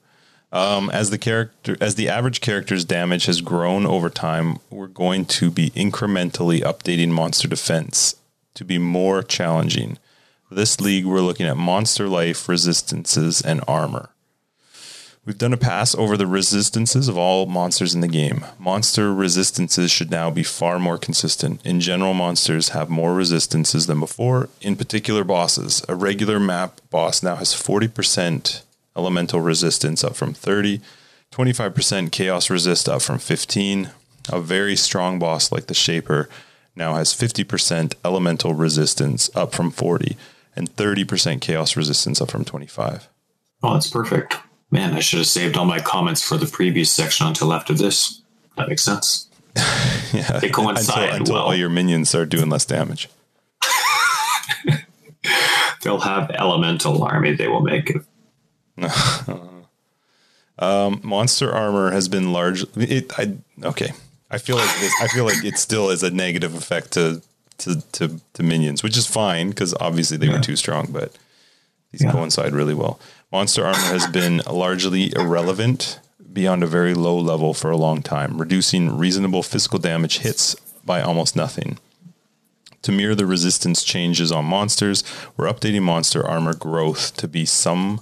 [0.51, 5.26] Um, as the character, as the average character's damage has grown over time, we're going
[5.26, 8.16] to be incrementally updating monster defense
[8.56, 9.97] to be more challenging.
[10.52, 14.10] This league, we're looking at monster life, resistances, and armor.
[15.26, 18.46] We've done a pass over the resistances of all monsters in the game.
[18.60, 21.66] Monster resistances should now be far more consistent.
[21.66, 25.84] In general, monsters have more resistances than before, in particular bosses.
[25.89, 28.62] A regular map boss now has 40%
[28.96, 30.80] elemental resistance up from 30,
[31.32, 33.89] 25% chaos resist up from 15.
[34.32, 36.30] A very strong boss like the Shaper
[36.76, 40.16] now has 50% elemental resistance up from 40
[40.56, 43.10] and 30% chaos resistance up from 25.
[43.64, 44.38] Oh, that's perfect.
[44.72, 48.22] Man, I should have saved all my comments for the previous section until after this.
[48.58, 49.30] That makes sense.
[50.14, 50.39] Yeah.
[50.39, 51.43] They coincide until, until well.
[51.45, 53.10] all your minions are doing less damage.
[55.82, 58.01] They'll have elemental army they will make it.
[60.58, 62.64] Um, monster armor has been large.
[62.78, 63.91] It, I okay.
[64.32, 64.93] I feel like this.
[65.01, 67.22] I feel like it still is a negative effect to
[67.60, 71.12] to to, to minions, which is fine because obviously they were too strong, but
[71.91, 72.12] these Yeah.
[72.12, 72.99] coincide really well.
[73.32, 75.99] Monster armor has been largely irrelevant
[76.34, 81.01] beyond a very low level for a long time, reducing reasonable physical damage hits by
[81.01, 81.78] almost nothing.
[82.84, 85.03] To mirror the resistance changes on monsters,
[85.38, 88.01] we're updating monster armor growth to be something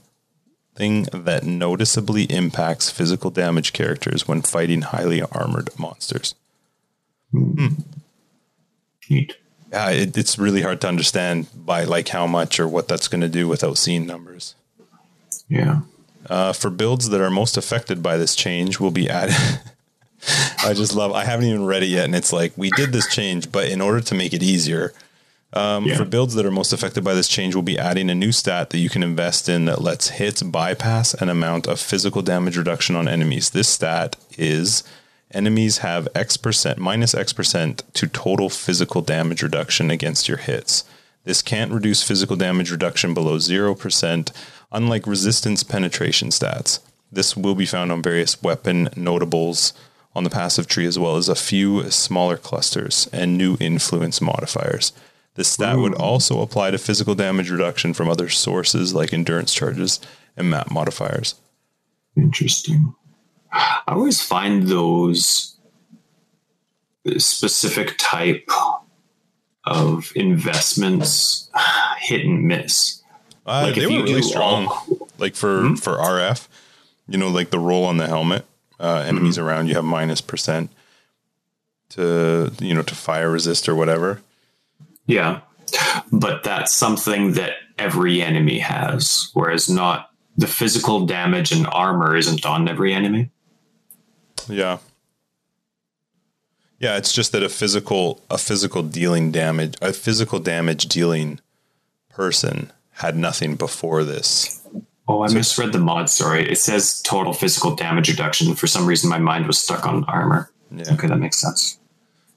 [1.14, 6.36] that noticeably impacts physical damage characters when fighting highly armored monsters.
[7.32, 7.68] Hmm.
[9.10, 9.36] Neat.
[9.74, 13.21] Yeah, it, it's really hard to understand by like how much or what that's going
[13.21, 14.53] to do without seeing numbers.
[15.49, 15.82] Yeah.
[16.30, 19.36] Uh, for builds that are most affected by this change, will be added.
[20.63, 21.11] I just love.
[21.11, 23.82] I haven't even read it yet, and it's like we did this change, but in
[23.82, 24.93] order to make it easier,
[25.53, 25.97] um, Yeah.
[25.97, 28.69] for builds that are most affected by this change, we'll be adding a new stat
[28.69, 32.95] that you can invest in that lets hits bypass an amount of physical damage reduction
[32.95, 33.49] on enemies.
[33.49, 34.84] This stat is
[35.34, 40.84] enemies have X percent minus X percent to total physical damage reduction against your hits.
[41.24, 44.32] This can't reduce physical damage reduction below 0%,
[44.72, 46.80] unlike resistance penetration stats.
[47.12, 49.74] This will be found on various weapon notables
[50.16, 54.92] on the passive tree, as well as a few smaller clusters and new influence modifiers.
[55.36, 60.00] This stat would also apply to physical damage reduction from other sources like endurance charges
[60.38, 61.36] and map modifiers.
[62.16, 62.94] Interesting.
[63.54, 65.56] I always find those
[67.18, 68.49] specific type
[69.66, 71.49] of investments
[71.99, 73.01] hit and miss.
[73.45, 76.47] Uh, Like, they were really strong, all- like for for RF.
[77.08, 78.45] You know, like the roll on the helmet.
[78.80, 80.70] Uh, enemies around you have minus percent
[81.89, 84.22] to you know to fire resist or whatever.
[85.06, 85.41] Yeah.
[86.12, 92.45] But that's something that every enemy has, whereas not the physical damage and armor isn't
[92.45, 93.30] on every enemy.
[94.50, 94.80] Yeah.
[96.80, 101.39] Yeah, it's just that a physical a physical dealing damage a physical damage dealing
[102.10, 104.62] person had nothing before this.
[105.08, 106.10] Oh, I misread the mod.
[106.10, 106.50] Sorry.
[106.50, 108.54] It says total physical damage reduction.
[108.56, 110.52] For some reason, my mind was stuck on armor.
[110.72, 110.94] Yeah.
[110.94, 111.78] Okay, that makes sense.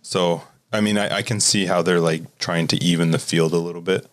[0.02, 0.42] So
[0.72, 3.58] I mean, I, I can see how they're like trying to even the field a
[3.58, 4.06] little bit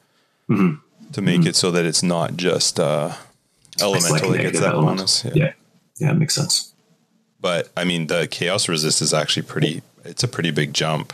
[1.14, 3.14] to make it so that it's not just uh,
[3.82, 4.98] elemental like that gets that element.
[4.98, 5.26] bonus.
[5.26, 5.54] Yeah.
[5.98, 6.73] yeah, it makes sense.
[7.44, 9.82] But I mean, the chaos resist is actually pretty.
[10.06, 11.12] It's a pretty big jump.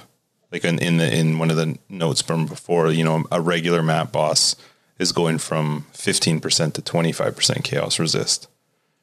[0.51, 3.81] Like in, in the in one of the notes from before, you know, a regular
[3.81, 4.55] map boss
[4.99, 8.47] is going from fifteen percent to twenty five percent chaos resist.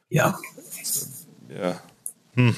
[0.09, 0.35] Yeah,
[1.49, 1.79] Yeah.
[2.35, 2.51] Hmm.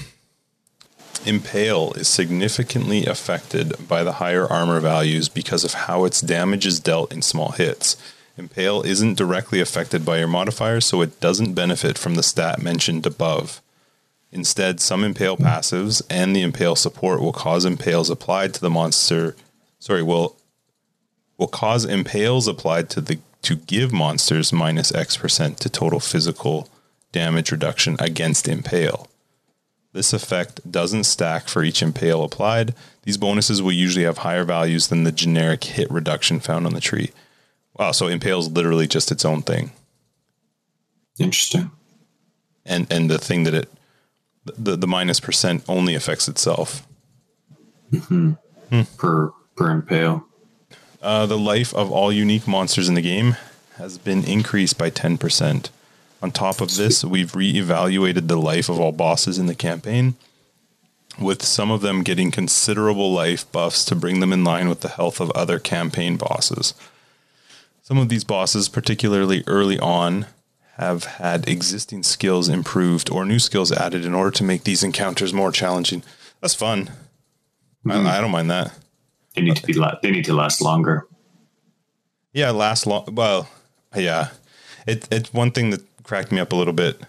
[1.26, 6.80] Impale is significantly affected by the higher armor values because of how its damage is
[6.80, 7.97] dealt in small hits.
[8.38, 13.07] Impale isn't directly affected by your modifiers, so it doesn't benefit from the stat mentioned
[13.07, 13.61] above.
[14.32, 19.36] Instead, some Impale passives and the Impale support will cause Impales applied to the monster.
[19.80, 20.36] Sorry, will
[21.38, 26.69] will cause Impales applied to the to give monsters minus X percent to total physical
[27.11, 29.07] damage reduction against Impale.
[29.93, 32.75] This effect doesn't stack for each Impale applied.
[33.03, 36.82] These bonuses will usually have higher values than the generic hit reduction found on the
[36.82, 37.11] tree.
[37.73, 39.71] Wow, so Impale is literally just its own thing.
[41.17, 41.71] interesting.
[42.65, 43.69] And and the thing that it
[44.45, 46.87] the, the minus percent only affects itself.
[48.97, 50.25] Per per impale.
[51.01, 53.35] Uh, the life of all unique monsters in the game
[53.77, 55.69] has been increased by 10%.
[56.21, 60.15] On top of this, we've reevaluated the life of all bosses in the campaign,
[61.17, 64.89] with some of them getting considerable life buffs to bring them in line with the
[64.89, 66.73] health of other campaign bosses.
[67.81, 70.25] Some of these bosses, particularly early on,
[70.80, 75.34] have had existing skills improved or new skills added in order to make these encounters
[75.34, 76.01] more challenging.
[76.39, 76.89] That's fun.
[77.86, 78.07] I, mm-hmm.
[78.07, 78.73] I don't mind that.
[79.36, 79.73] They need to be.
[79.73, 81.05] La- they need to last longer.
[82.32, 83.13] Yeah, last long.
[83.13, 83.49] Well,
[83.93, 84.30] yeah,
[84.88, 87.01] it it's one thing that cracked me up a little bit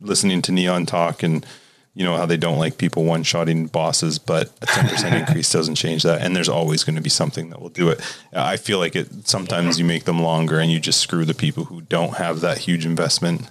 [0.00, 1.46] listening to Neon talk and
[1.98, 5.50] you know how they don't like people one shotting bosses, but a ten percent increase
[5.50, 6.22] doesn't change that.
[6.22, 8.00] And there's always going to be something that will do it.
[8.32, 9.26] I feel like it.
[9.26, 12.58] Sometimes you make them longer and you just screw the people who don't have that
[12.58, 13.50] huge investment.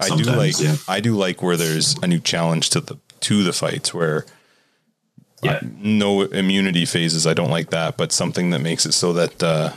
[0.00, 0.74] I do like yeah.
[0.88, 4.26] I do like where there's a new challenge to the to the fights where
[5.40, 7.24] Yeah, no immunity phases.
[7.24, 9.74] I don't like that, but something that makes it so that uh,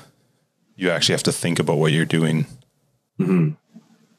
[0.75, 2.47] you actually have to think about what you're doing.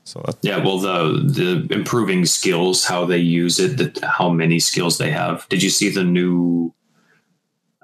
[0.05, 0.59] So yeah.
[0.63, 5.49] Well, the the improving skills, how they use it, that how many skills they have.
[5.49, 6.75] Did you see the new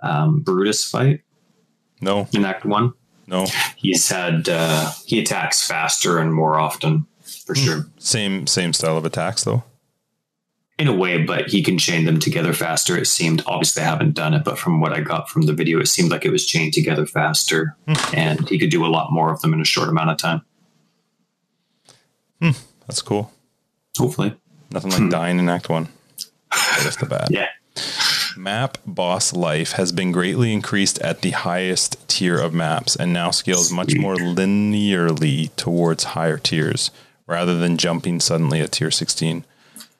[0.03, 1.23] um, Brutus fight
[2.01, 2.93] no, in Act One?
[3.27, 3.47] no,
[3.77, 7.07] He's had uh, he attacks faster and more often
[7.47, 7.87] for sure.
[7.99, 9.63] same same style of attacks though.
[10.79, 12.99] in a way, but he can chain them together faster.
[12.99, 15.81] It seemed obviously I haven't done it, but from what I got from the video,
[15.81, 17.77] it seemed like it was chained together faster,
[18.15, 20.43] and he could do a lot more of them in a short amount of time.
[22.41, 22.51] Hmm,
[22.87, 23.33] that's cool.
[23.99, 24.37] Hopefully,
[24.73, 25.09] Nothing like hmm.
[25.09, 25.89] dying in Act One.
[26.53, 27.29] Right off the bat.
[27.31, 27.49] yeah,
[28.37, 33.31] Map boss life has been greatly increased at the highest tier of maps and now
[33.31, 36.91] scales much more linearly towards higher tiers
[37.27, 39.45] rather than jumping suddenly at tier 16.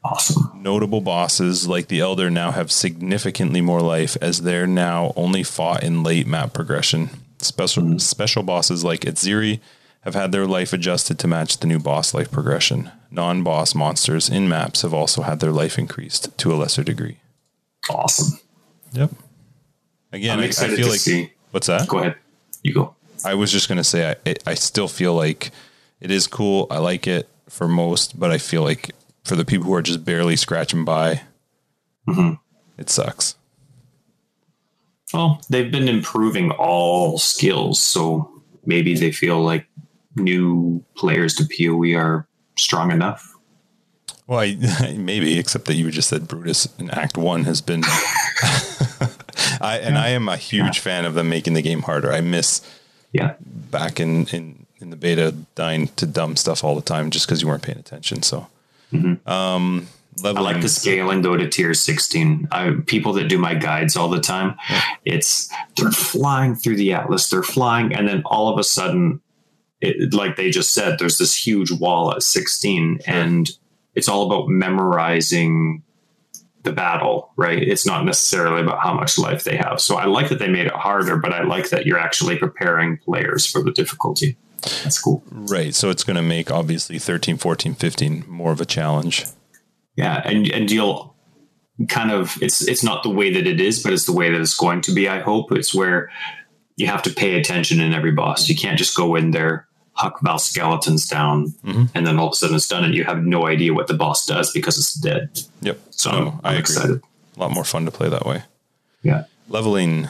[0.05, 0.51] awesome.
[0.55, 5.83] Notable bosses like the Elder now have significantly more life as they're now only fought
[5.83, 7.11] in late map progression.
[7.39, 7.99] Special hmm.
[7.99, 9.61] special bosses like Atziri
[10.03, 12.91] have had their life adjusted to match the new boss life progression.
[13.11, 17.19] Non-boss monsters in maps have also had their life increased to a lesser degree.
[17.91, 18.39] Awesome.
[18.93, 19.11] Yep.
[20.13, 21.33] Again, I'm I, I feel like see.
[21.51, 21.89] what's that?
[21.89, 22.17] Go ahead.
[22.63, 22.97] You go.
[23.25, 25.51] I was just gonna say I I still feel like
[26.01, 26.67] it is cool.
[26.71, 28.93] I like it for most, but I feel like
[29.25, 31.23] for the people who are just barely scratching by,
[32.09, 32.35] mm-hmm.
[32.79, 33.37] it sucks.
[35.13, 39.67] Well, they've been improving all skills, so maybe they feel like
[40.17, 43.35] new players to PoE are strong enough.
[44.27, 47.83] Well, I, maybe except that you just said Brutus in Act One has been.
[49.63, 52.13] I and I am a huge fan of them making the game harder.
[52.13, 52.61] I miss
[53.13, 53.35] Yeah.
[53.41, 57.43] back in in in the beta dying to dumb stuff all the time just because
[57.43, 58.23] you weren't paying attention.
[58.23, 58.47] So,
[59.27, 59.87] um,
[60.25, 62.49] I like the scaling though to tier 16.
[62.51, 64.55] I, people that do my guides all the time,
[65.05, 69.21] it's they're flying through the atlas, they're flying, and then all of a sudden,
[69.81, 73.51] it, like they just said, there's this huge wall at 16, and
[73.95, 75.83] it's all about memorizing
[76.63, 77.63] the battle, right?
[77.63, 79.81] It's not necessarily about how much life they have.
[79.81, 82.99] So I like that they made it harder, but I like that you're actually preparing
[82.99, 84.37] players for the difficulty.
[84.85, 85.23] That's cool.
[85.31, 85.75] Right.
[85.75, 89.25] So it's going to make obviously 13, 14, 15 more of a challenge.
[89.97, 91.15] Yeah, and and you'll
[91.89, 94.41] kind of it's it's not the way that it is, but it's the way that
[94.41, 95.09] it's going to be.
[95.09, 96.11] I hope it's where
[96.77, 98.49] you have to pay attention in every boss.
[98.49, 99.67] You can't just go in there,
[100.01, 101.85] huck Vaal skeletons down, mm-hmm.
[101.95, 103.95] and then all of a sudden it's done, and you have no idea what the
[103.95, 105.31] boss does because it's dead.
[105.61, 105.79] Yep.
[105.91, 107.03] So No, I'm, excited.
[107.37, 108.43] A lot more fun to play that way.
[109.03, 110.09] Yeah, Leveling.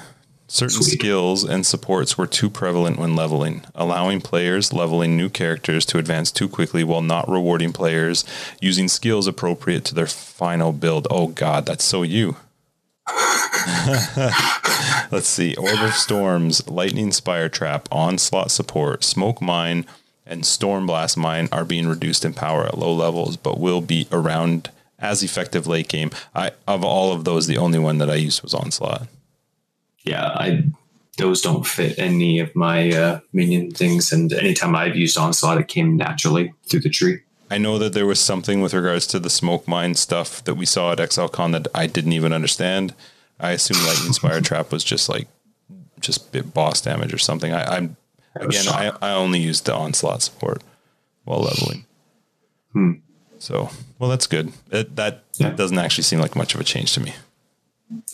[0.52, 0.98] Certain Sweet.
[0.98, 6.32] skills and supports were too prevalent when leveling, allowing players leveling new characters to advance
[6.32, 8.24] too quickly while not rewarding players
[8.60, 11.06] using skills appropriate to their final build.
[11.08, 12.34] Oh god, that's so you.
[15.10, 15.54] Let's see.
[15.56, 19.86] Orb of Storms, Lightning Spire Trap, Onslaught Support, Smoke Mine,
[20.26, 24.06] and Storm Blast Mine are being reduced in power at low levels, but will be
[24.12, 26.10] around as effective late game.
[26.34, 29.08] I of all of those, the only one that I used was Onslaught.
[30.04, 30.64] Yeah, I
[31.18, 35.68] those don't fit any of my uh, minion things, and anytime I've used onslaught, it
[35.68, 37.20] came naturally through the tree.
[37.50, 40.64] I know that there was something with regards to the smoke mine stuff that we
[40.64, 42.94] saw at ExileCon that I didn't even understand.
[43.40, 45.28] I assume Lightning Spire Trap was just like
[46.00, 47.52] just bit boss damage or something.
[47.52, 47.96] I, I'm
[48.36, 50.62] again, I, I only used the onslaught support
[51.24, 51.86] while leveling.
[52.72, 52.92] Hmm.
[53.38, 54.52] So, well, that's good.
[54.70, 55.50] It, that Yeah.
[55.50, 57.14] doesn't actually seem like much of a change to me.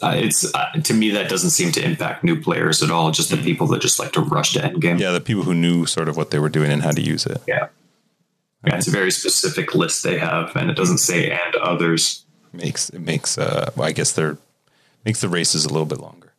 [0.03, 3.11] Uh, it's uh, to me that doesn't seem to impact new players at all.
[3.11, 4.99] Just the people that just like to rush to endgame.
[4.99, 7.27] Yeah, the people who knew sort of what they were doing and how to use
[7.27, 7.43] it.
[7.47, 7.69] yeah.
[8.67, 12.25] Yeah, it's a very specific list they have, and it doesn't say and others.
[12.53, 14.39] makes it makes uh well, I guess they're
[15.07, 16.33] makes the races a little bit longer.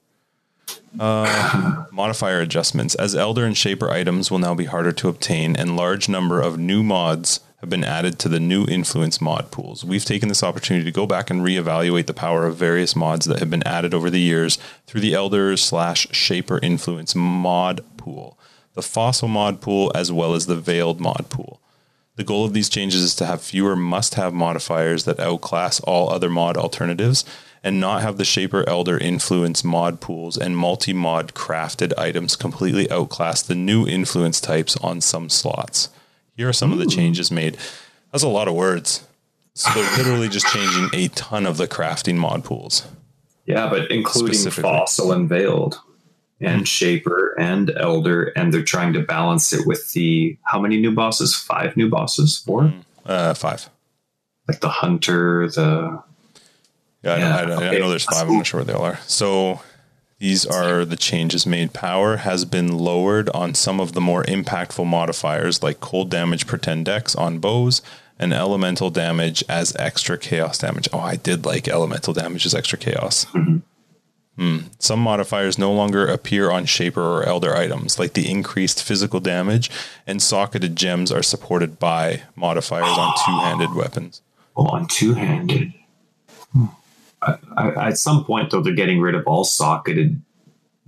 [1.00, 5.78] Uh, modifier adjustments as elder and shaper items will now be harder to obtain, and
[5.78, 9.86] large number of new mods have been added to the new influence mod pools.
[9.86, 13.40] We've taken this opportunity to go back and reevaluate the power of various mods that
[13.40, 18.38] have been added over the years through the elder slash shaper influence mod pool,
[18.74, 21.62] the fossil mod pool, as well as the veiled mod pool.
[22.18, 26.10] The goal of these changes is to have fewer must have modifiers that outclass all
[26.10, 27.24] other mod alternatives
[27.68, 32.90] and not have the Shaper Elder influence mod pools and multi mod crafted items completely
[32.90, 35.90] outclass the new influence types on some slots.
[36.38, 37.58] Here are some of the changes made.
[38.14, 39.06] That's a lot of words.
[39.54, 42.88] So they're literally just changing a ton of the crafting mod pools.
[43.46, 45.82] Yeah, but including fossil and veiled,
[46.40, 50.92] and shaper and elder, and they're trying to balance it with the how many new
[50.94, 51.36] bosses?
[51.36, 52.38] Five new bosses?
[52.46, 52.74] 4
[53.06, 53.70] Uh, five.
[54.48, 56.02] Like the hunter, the
[57.08, 58.28] Yeah, I, Yeah, know, I, know- I know there's five.
[58.28, 59.00] I'm not sure where they all are.
[59.08, 59.62] So
[60.20, 61.74] these are the changes made.
[61.74, 66.58] Power has been lowered on some of the more impactful modifiers like cold damage per
[66.58, 67.82] 10 Dex on bows
[68.20, 70.90] and elemental damage as extra chaos damage.
[70.92, 73.26] Oh, I did like elemental damage as extra chaos.
[73.26, 73.58] Hmm.
[74.80, 79.72] Some modifiers no longer appear on Shaper or Elder items, like the increased physical damage
[80.06, 84.22] and socketed gems are supported by modifiers on two handed weapons.
[84.56, 85.74] oh, on two handed.
[87.22, 90.22] I, I, at some point, though, they're getting rid of all socketed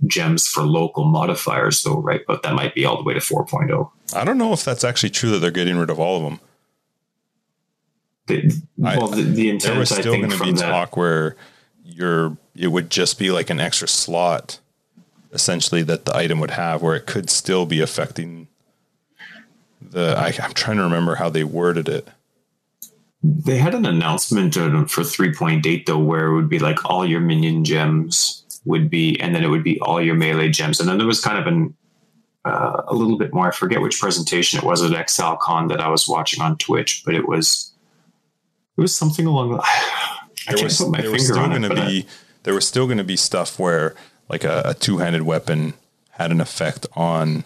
[0.06, 2.22] gems for local modifiers, though, right?
[2.26, 3.44] But that might be all the way to oh.
[3.44, 3.90] 4.0.
[4.14, 6.40] I don't know if that's actually true that they're getting rid of all of them.
[8.26, 10.70] The, I- well, the, the there was I still going to be that.
[10.70, 11.36] talk where
[11.84, 14.60] you're it would just be like an extra slot
[15.32, 18.48] essentially that the item would have where it could still be affecting
[19.80, 22.08] the I, i'm trying to remember how they worded it
[23.22, 27.64] They had an announcement for 3.8 though, where it would be like all your minion
[27.64, 31.06] gems would be, and then it would be all your melee gems, and then there
[31.06, 31.74] was kind of an
[32.46, 33.48] uh, a little bit more.
[33.48, 37.14] I forget which presentation it was at ExileCon that I was watching on Twitch, but
[37.14, 37.72] it was
[38.76, 39.50] it was something along.
[39.52, 40.18] the I
[40.48, 42.06] there can't was, put my finger still on going it, to I- be
[42.44, 43.94] there was still going to be stuff where
[44.30, 45.74] like a, a two-handed weapon
[46.12, 47.44] had an effect on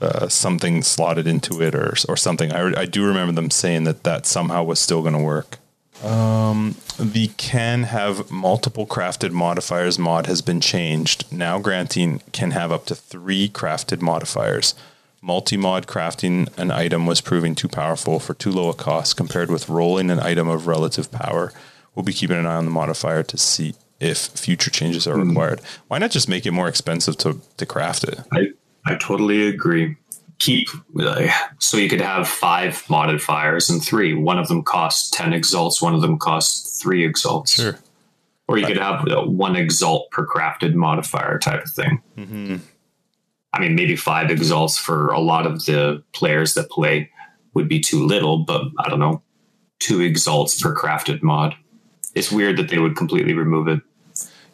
[0.00, 2.52] uh, something slotted into it or or something.
[2.52, 5.58] I, I do remember them saying that that somehow was still going to work.
[6.02, 9.98] Um, the can have multiple crafted modifiers.
[9.98, 11.30] Mod has been changed.
[11.32, 14.74] Now granting can have up to three crafted modifiers.
[15.20, 19.68] Multi-mod crafting an item was proving too powerful for too low a cost compared with
[19.68, 21.52] rolling an item of relative power.
[21.94, 25.60] We'll be keeping an eye on the modifier to see if future changes are required.
[25.86, 28.18] Why not just make it more expensive to, to craft it?
[28.32, 28.48] I,
[28.84, 29.96] I totally agree.
[30.38, 30.68] Keep
[31.00, 31.28] uh,
[31.58, 34.12] so you could have five modifiers and three.
[34.12, 35.80] One of them costs ten exalts.
[35.80, 37.52] One of them costs three exalts.
[37.54, 37.78] sure
[38.48, 42.02] Or you could have uh, one exalt per crafted modifier type of thing.
[42.16, 42.56] mm-hmm.
[43.52, 47.10] I mean, maybe five exalts for a lot of the players that play
[47.54, 49.22] would be too little, but I don't know,
[49.78, 51.54] two exalts per crafted mod.
[52.14, 53.80] It's weird that they would completely remove it.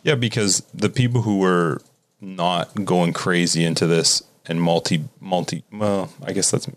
[0.02, 1.80] Yeah, because the people who were
[2.20, 6.68] not going crazy into this and multi multi well, I guess that's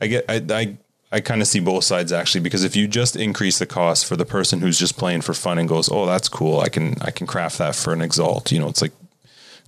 [0.00, 0.76] I get I I,
[1.10, 4.16] I kind of see both sides actually because if you just increase the cost for
[4.16, 6.60] the person who's just playing for fun and goes, "Oh, that's cool.
[6.60, 8.92] I can I can craft that for an exalt." You know, it's like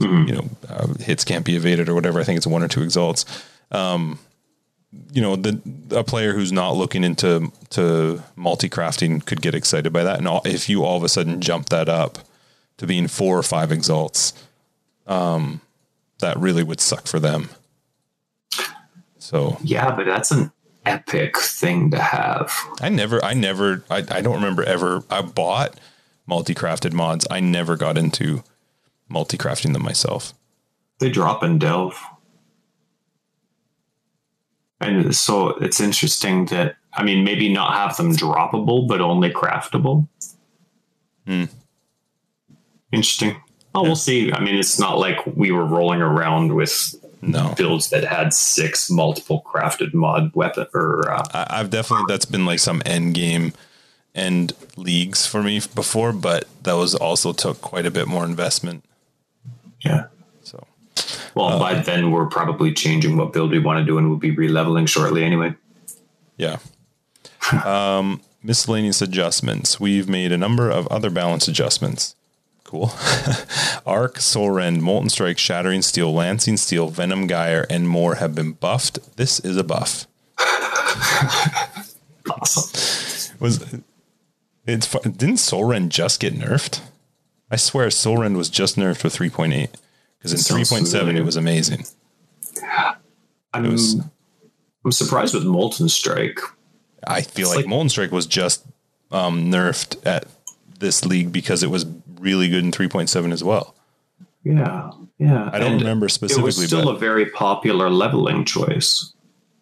[0.01, 2.21] you know, uh, hits can't be evaded or whatever.
[2.21, 3.25] I think it's one or two exalts.
[3.71, 4.19] Um,
[5.13, 9.93] you know, the a player who's not looking into to multi crafting could get excited
[9.93, 12.19] by that, and all, if you all of a sudden jump that up
[12.79, 14.33] to being four or five exalts,
[15.07, 15.61] um,
[16.19, 17.51] that really would suck for them.
[19.19, 20.53] So Yeah, but that's an
[20.85, 22.53] epic thing to have.
[22.81, 25.03] I never, I never, I, I don't remember ever.
[25.11, 25.79] I bought
[26.27, 27.27] multi-crafted mods.
[27.31, 28.43] I never got into
[29.09, 30.35] multi-crafting them myself.
[30.99, 31.99] They drop in Delve.
[34.81, 40.07] And so it's interesting that, I mean, maybe not have them droppable, but only craftable.
[41.27, 41.45] Hmm.
[42.93, 43.37] Interesting.
[43.75, 44.33] Oh, we'll see.
[44.33, 48.91] I mean, it's not like we were rolling around with No, builds that had six
[48.91, 53.53] multiple crafted mod weapon or uh, I, I've definitely that's been like some end game
[54.15, 58.85] end leagues for me before, but those also took quite a bit more investment.
[59.81, 60.05] yeah.
[60.43, 60.65] So
[61.35, 64.31] Well, by then we're probably changing what build we want to do, and we'll be
[64.31, 65.55] re-leveling shortly anyway.
[66.37, 66.59] yeah.
[67.65, 69.81] um, miscellaneous adjustments.
[69.81, 72.15] We've made a number of other balance adjustments.
[72.75, 72.91] Cool.
[73.87, 78.51] Arc, Soul Rend, Molten Strike, Shattering Steel, Lancing Steel, Venom Gyre, and more have been
[78.55, 79.17] buffed.
[79.17, 80.09] This is a buff.
[82.29, 83.37] Awesome.
[83.39, 83.65] Was
[84.67, 86.81] it's didn't Soul Rend just get nerfed?
[87.49, 89.69] I swear Soul Rend was just nerfed with 3.8
[90.19, 91.85] because in 3.7 it was amazing.
[93.53, 94.01] I'm, was-
[94.85, 96.41] I'm surprised with Molten Strike.
[97.07, 98.67] I feel like, like- Molten Strike was just
[99.13, 100.25] um, nerfed at
[100.81, 101.87] this league because it was
[102.25, 103.75] really good in 3.7 as well.
[104.43, 105.51] Yeah, yeah.
[105.53, 106.43] I don't And remember specifically.
[106.43, 109.13] It was still but a very popular leveling choice.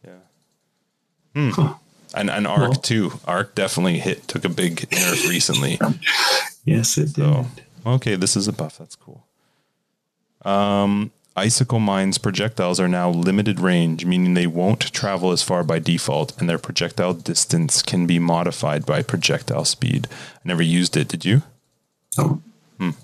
[0.05, 1.51] Yeah.
[1.53, 1.73] Hmm.
[2.15, 3.13] and, and Arc too.
[3.27, 5.79] Arc definitely hit took a big nerf recently.
[6.65, 7.45] Yes, it did.
[7.85, 8.79] Okay, this is a buff.
[8.79, 9.27] That's cool.
[10.45, 15.81] Um, Icicle Mine's projectiles are now limited range, meaning they won't travel as far by
[15.81, 20.07] default, and their projectile distance can be modified by projectile speed.
[20.13, 21.09] I never used it.
[21.09, 21.43] Did you?
[22.83, 22.97] Oh,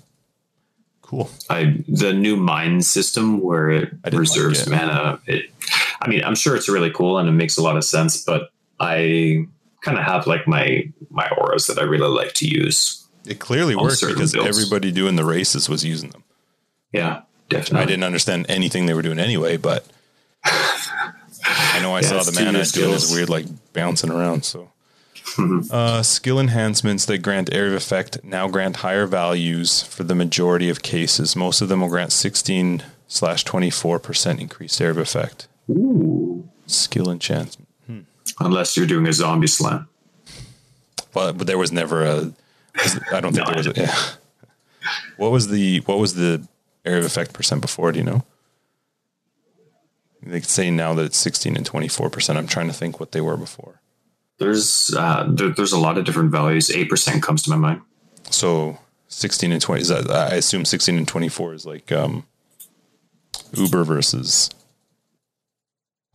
[1.01, 1.29] Cool.
[1.49, 4.69] I the new mine system where it I didn't like reserves it.
[4.69, 5.19] mana.
[5.25, 5.49] It,
[6.01, 8.51] I mean, I'm sure it's really cool and it makes a lot of sense, but
[8.79, 9.47] I
[9.81, 13.07] kind of have like my my auras that I really like to use.
[13.25, 14.47] It clearly On worked because builds.
[14.47, 16.23] everybody doing the races was using them.
[16.93, 17.79] Yeah, definitely.
[17.81, 19.85] I didn't understand anything they were doing anyway, but
[20.45, 24.45] I know I Yeah, saw the mana new doing this weird like bouncing around.
[24.45, 24.69] So
[25.71, 30.69] uh, skill enhancements that grant area of effect now grant higher values for the majority
[30.69, 31.35] of cases.
[31.35, 35.47] Most of them will grant 16 slash 24 percent increased area of effect.
[35.69, 36.49] Ooh.
[36.67, 37.67] Skill enchantment.
[38.39, 39.87] Unless you're doing a zombie slam.
[41.13, 42.31] But, but there was never a.
[43.11, 43.67] I don't think No, there was.
[43.67, 43.95] A, yeah.
[45.17, 46.47] What was the what was the
[46.85, 47.91] area of effect percent before?
[47.91, 48.23] Do you know?
[50.21, 52.37] They say now that it's 16 and 24 percent.
[52.37, 53.78] I'm trying to think what they were before.
[54.39, 56.71] There's uh, there, there's a lot of different values.
[56.71, 57.81] Eight percent comes to my mind.
[58.31, 58.79] So
[59.09, 62.25] 16 and 20 is that I assume 16 and 24 is like um
[63.53, 64.49] Uber versus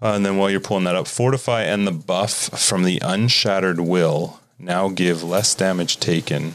[0.03, 3.81] uh, and then while you're pulling that up, fortify and the buff from the unshattered
[3.81, 6.55] will now give less damage taken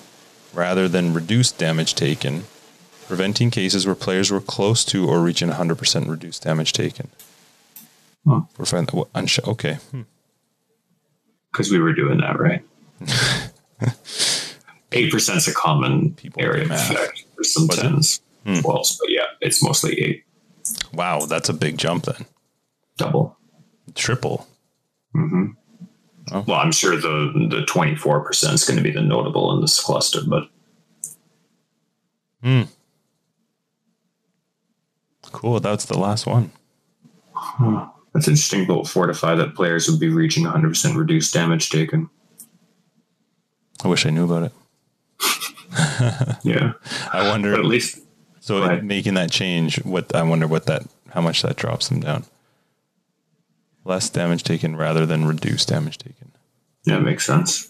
[0.54, 2.44] rather than reduced damage taken,
[3.08, 7.10] preventing cases where players were close to or reaching 100% reduced damage taken.
[8.28, 8.42] Huh.
[8.54, 9.76] Fortify what, unsha- okay.
[9.92, 10.02] Hmm.
[11.60, 12.64] Because we were doing that right.
[14.94, 18.62] Eight percent is a common People area of effect for some Was tens, Hmm.
[18.62, 20.24] twelves, but yeah, it's mostly eight
[20.94, 22.26] Wow, that's a big jump then.
[22.98, 23.38] double.
[23.94, 24.48] Triple.
[25.14, 25.48] mm-hmm
[26.48, 29.60] Well, I'm sure the the twenty four percent is going to be the notable in
[29.62, 30.44] this cluster, but
[32.42, 32.64] Hmm.
[35.24, 36.52] Cool, that's the last one.
[38.14, 38.66] That's interesting.
[38.66, 42.10] About fortify that players would be reaching one hundred percent reduced damage taken.
[43.84, 44.52] I wish I knew about it.
[46.44, 46.74] Yeah,
[47.14, 47.52] I wonder.
[47.52, 48.00] but at least
[48.40, 48.84] so right.
[48.84, 50.84] making that change, what I wonder what that,
[51.14, 52.26] how much that drops them down.
[53.86, 56.32] Less damage taken rather than reduced damage taken.
[56.86, 57.70] yeah, it makes sense.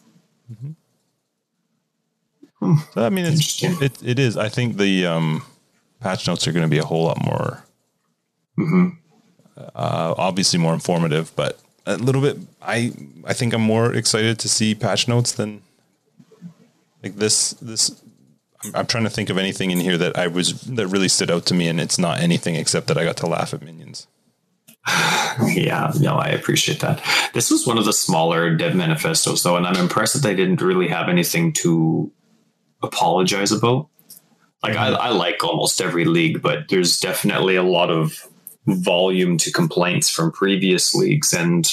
[2.61, 4.35] So I mean, it's it, it is.
[4.37, 5.43] I think the um,
[6.01, 7.63] patch notes are going to be a whole lot more,
[8.57, 8.89] Mm-hmm.
[9.75, 12.37] Uh, obviously more informative, but a little bit.
[12.61, 12.93] I
[13.25, 15.61] I think I'm more excited to see patch notes than
[17.03, 17.51] like this.
[17.61, 18.01] This
[18.63, 21.31] I'm, I'm trying to think of anything in here that I was that really stood
[21.31, 24.07] out to me, and it's not anything except that I got to laugh at minions.
[25.41, 27.01] Yeah, no, I appreciate that.
[27.33, 30.61] This was one of the smaller dev manifestos, though, and I'm impressed that they didn't
[30.61, 32.11] really have anything to
[32.83, 33.87] apologize about.
[34.61, 38.27] Like, I, I like almost every league, but there's definitely a lot of
[38.67, 41.65] volume to complaints from previous leagues, and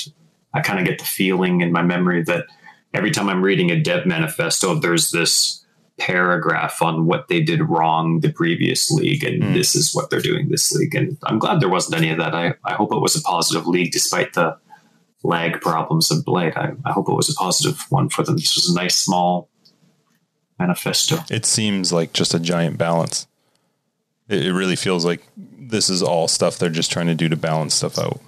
[0.54, 2.46] I kind of get the feeling in my memory that
[2.94, 5.62] every time I'm reading a dev manifesto, there's this
[5.98, 9.54] paragraph on what they did wrong the previous league, and Mm.
[9.54, 10.94] this is what they're doing this league.
[10.94, 12.34] And I'm glad there wasn't any of that.
[12.34, 14.56] I, I hope it was a positive league despite the
[15.22, 16.56] lag problems of Blight.
[16.56, 18.36] I, I hope it was a positive one for them.
[18.36, 19.48] This was a nice small
[20.58, 21.18] manifesto.
[21.30, 23.26] It seems like just a giant balance.
[24.28, 27.36] It, it really feels like this is all stuff they're just trying to do to
[27.36, 28.20] balance stuff out.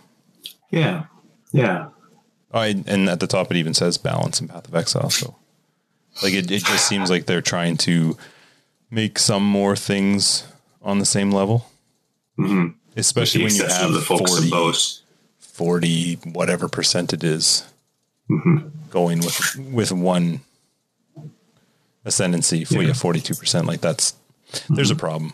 [0.71, 1.05] Yeah.
[1.53, 1.89] Yeah.
[2.53, 5.11] I, and at the top it even says balance and Path of Exile.
[5.11, 5.37] So,
[6.23, 8.17] like, it, it just seems like they're trying to
[8.91, 10.45] make some more things
[10.83, 11.67] on the same level.
[12.39, 12.69] Mm-hmm.
[12.97, 14.77] Especially when you have the folks 40, of
[15.41, 17.65] 40 whatever percent it is
[18.31, 18.69] Mm-hmm.
[18.91, 20.41] going with with one
[22.05, 22.89] ascendancy for Yeah.
[22.89, 24.15] you 42% like that's
[24.71, 25.33] there's a problem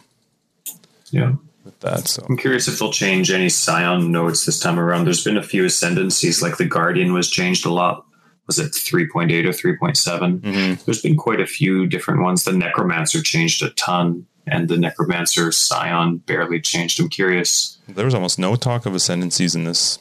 [1.14, 1.32] Yeah.
[1.64, 5.04] with that so I'm curious if they'll change any Scion nodes this time around.
[5.04, 8.04] There's been a few ascendancies, like the Guardian was changed a lot.
[8.46, 10.40] Was it 3.8 or 3.7?
[10.40, 10.84] Mhm.
[10.84, 12.44] There's been quite a few different ones.
[12.44, 17.00] The Necromancer changed a ton, and the Necromancer Scion barely changed.
[17.00, 17.78] I'm curious.
[17.88, 19.98] there was almost no talk of ascendancies in this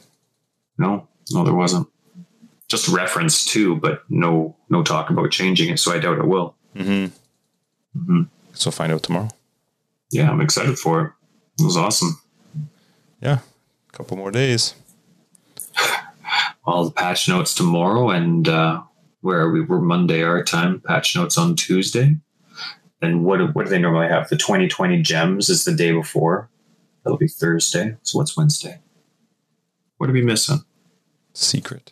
[0.77, 1.87] No, no, there wasn't.
[2.67, 5.79] Just reference too, but no, no talk about changing it.
[5.79, 6.55] So I doubt it will.
[6.75, 7.05] mm-hmm.
[7.97, 8.23] Mm-hmm.
[8.53, 9.29] so find out tomorrow
[10.13, 11.11] Yeah, I'm excited for it.
[11.61, 12.19] It was awesome.
[13.21, 13.39] yeah
[13.89, 14.75] a couple more days.
[16.65, 18.81] All the patch notes tomorrow and uh,
[19.21, 22.17] where we we're monday our time patch notes on tuesday.
[23.01, 24.29] And what, do- what do they normally have?
[24.29, 26.49] The 2020 gems is the day before.
[27.03, 27.97] That'll be thursday.
[28.03, 28.79] So what's wednesday?
[29.97, 30.59] What are we missing?
[31.33, 31.91] Secret.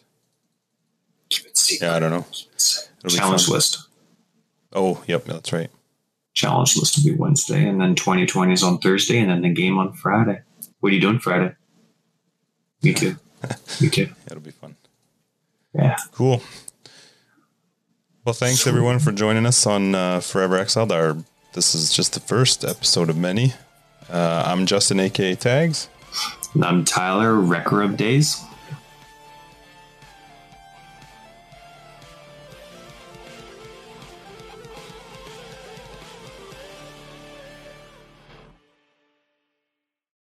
[1.30, 1.88] Keep it secret.
[1.88, 2.26] yeah i don't know.
[3.10, 3.88] Challenge list.
[4.74, 5.70] Oh yep that's right
[6.34, 9.78] challenge list will be wednesday and then 2020 is on thursday and then the game
[9.78, 10.42] on friday.
[10.80, 11.54] What are you doing friday?
[12.82, 13.18] Me too.
[13.80, 14.10] Me too.
[14.26, 14.76] It'll be fun.
[15.74, 15.98] Yeah.
[16.12, 16.42] Cool.
[18.26, 20.92] Well thanks everyone for joining us on uh, forever exiled.
[20.92, 21.18] Our
[21.54, 23.54] this is just the first episode of many.
[24.10, 25.90] Uh, i'm justin aka tags.
[26.54, 28.44] And i'm tyler wrecker of days